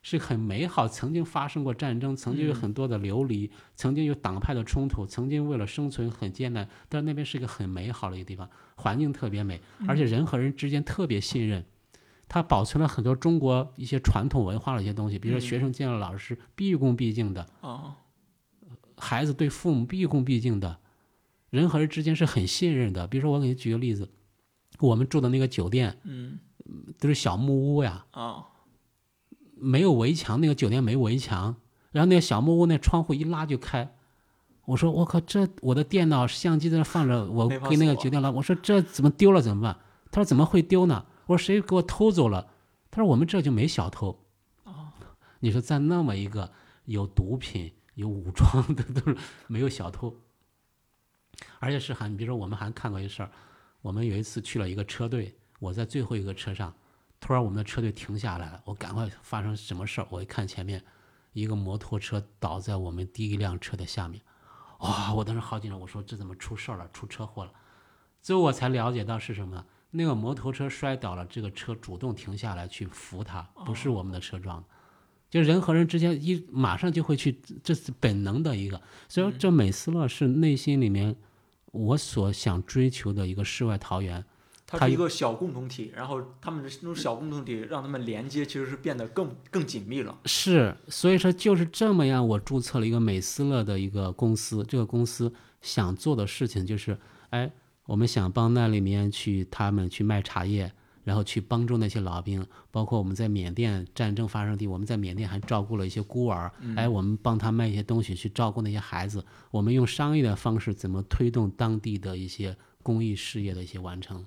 [0.03, 0.87] 是很美好。
[0.87, 11.65] 曾经发生过战争，曾经有嗯很多的流离，曾经有党派的冲突，曾经为了生存很艰难，但是那边是一个很美好的一个地方，环境特别美，而且人和人之间特别信任。
[12.33, 17.97] 它保存了很多中国一些传统文化的一些东西，比如说嗯学生见了老师毕恭毕敬的，啊
[18.95, 20.77] 孩子对父母毕恭毕敬的，
[21.49, 23.05] 人和人之间是很信任的。
[23.05, 24.09] 比如说，我给你举个例子，
[24.79, 26.39] 我们住的那个酒店嗯
[26.99, 28.45] 都是小木屋呀，啊
[29.55, 31.57] 没有围墙，那个酒店没围墙，
[31.91, 33.93] 然后那个小木屋那窗户一拉就开。
[34.63, 39.77] 我说我靠，这我的电脑、相机在那放着，我没法给那个锁酒店老板，我说这怎么丢了怎么办？
[40.11, 41.05] 他说怎么会丢呢？
[41.31, 42.51] 我说谁给我偷走了？
[42.89, 44.25] 他说我们这就没小偷。
[45.39, 46.51] 你说在那么一个
[46.85, 49.17] 有毒品、有武装的 都是
[49.47, 50.15] 没有小偷，
[51.59, 53.31] 而且是还，你比如说我们还看过一事儿，
[53.81, 56.71] 我们有一次去了一个车队，我在最后一个车上，
[57.19, 60.07] 突然我们的车队停下来了，我赶快发生什么事儿？
[60.11, 60.83] 我一看前面
[61.33, 64.21] 一个摩托车倒在我们第一辆车的下面，
[64.79, 65.13] 哇！
[65.13, 66.87] 我当时好紧张，我说这怎么出事儿了？
[66.91, 67.51] 出车祸了？
[68.21, 69.65] 最后我才了解到是什么呢？
[69.91, 74.63] 那个摩托车摔倒了，这个车主动停下来去扶他，不是我们的车撞的。
[75.29, 78.81] 就人和人之间一马上就会去，这是本能的一个。
[79.07, 81.15] 所以说，这美斯乐是内心里面
[81.71, 84.23] 我所想追求的一个世外桃源。
[84.67, 90.17] 它它是一个小共同体，然后他们的那种小共同体让他们连接，其实是变得更更紧密了。
[90.25, 94.65] 是，所以说就是这么样，我注册了一个美斯乐的一个公司。
[94.65, 96.97] 这个公司想做的事情就是，
[97.31, 97.51] 哎，
[97.91, 100.71] 我们想帮那里面去他们去卖茶叶，
[101.03, 109.25] 然后去帮助那些老兵，包括我们在缅甸战争发生地，我们在缅甸还照顾了一些孤儿，哎，我们帮他卖一些东西去照顾那些孩子。
[109.51, 114.25] 我们用商业的方式怎么推动当地的一些公益事业的一些完成？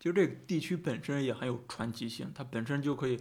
[0.00, 3.16] 其实这个地区本身也很有传奇性，它本身就可以，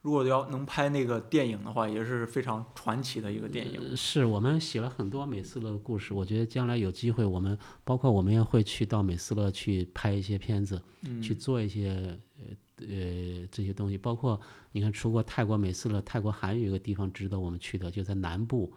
[0.00, 3.80] 如果要能拍那个电影的话，也是非常传奇的一个电影。
[3.80, 11.20] 呃是我们写了很多美斯勒的故事，我觉得将来有机会，我们包括我们也会去到美斯勒去拍一些片子，嗯。
[11.20, 14.40] 去做一些呃呃这些东西，包括
[14.72, 18.72] 你看，除过泰国美斯勒，泰国还有一个地方值得我们去的，就在南部，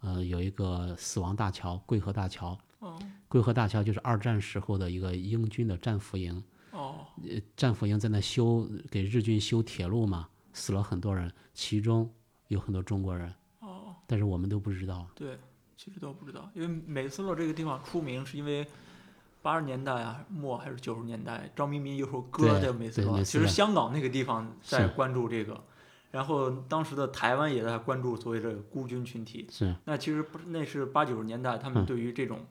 [0.00, 2.58] 呃，有一个死亡大桥，桂河大桥。
[2.78, 2.98] 哦。
[3.28, 7.06] 桂河大桥就是二战时候的一个英军的战俘营，哦。
[7.22, 12.12] 呃，战俘营在那修给日军修铁路嘛，死了很多人，其中
[12.48, 15.06] 有很多中国人，哦，但是我们都不知道。
[15.14, 15.38] 对，
[15.76, 18.66] 其实都不知道，因为美斯乐这个地方出名是因为
[19.40, 25.64] 八十年代啊末还是九十年代，张明民有首歌对叫《美斯乐》，其实香港那个地方在关注这个。
[26.10, 32.44] 然后当时的台湾也在关注所谓的孤军群体，是那其实不是，那是八九十年代他们嗯对于这种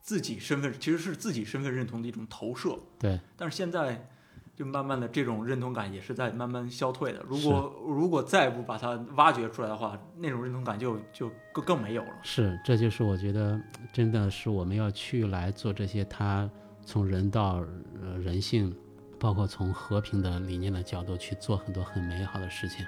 [0.00, 2.78] 自己身份，其实是自己身份认同的一种投射。
[2.98, 4.08] 对，但是现在
[4.54, 7.24] 就慢慢的这种认同感也是在慢慢消退的。
[7.26, 12.10] 如果如果再不把它挖掘出来的话，那种认同感就就更更没有了。
[12.22, 13.60] 是，这就是我觉得
[13.92, 16.48] 真的是我们要去来做这些，它
[16.84, 17.64] 从人道、
[18.00, 18.74] 呃人性，
[19.18, 22.84] 包括从和平的理念的角度去做很多很美好的事情。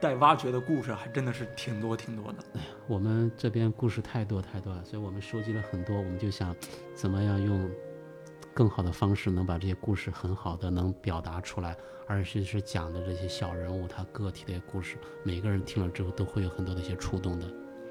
[0.00, 2.38] 待挖掘的故事还真的是挺多挺多的。
[2.54, 6.54] 哎呀我们这边故事太多太多了，所以我们收集了很多，我们就想
[6.94, 7.70] 怎么样用
[8.54, 11.76] 更好的方式能把这些故事很好的能表达出来，
[12.06, 17.46] 而且是讲的这些小人物他个体的故事，每个人听了之后都会有很多的一些触动的。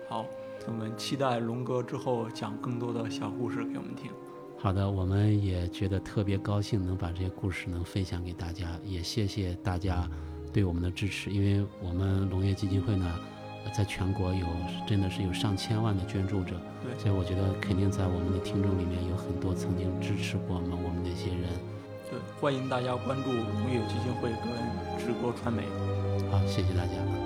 [0.07, 0.26] 好，
[0.65, 4.10] 我们期待龙哥之后讲更多的小故事给我们听。
[4.57, 10.10] 好的，我们也觉得特别高兴能把这些故事能分享给大家，也谢谢大家
[10.53, 13.19] 对我们的支持，因为我们农业基金会呢，
[13.72, 14.45] 在全国有
[14.88, 21.49] 真的是有上千万的捐助者，对所以我觉得肯定在我们的听众里面有很多曾经支持过我们我们那些人。
[22.10, 25.64] 对，欢迎大家关注农业基金会跟直播传媒。
[26.30, 27.23] 好，谢谢大家。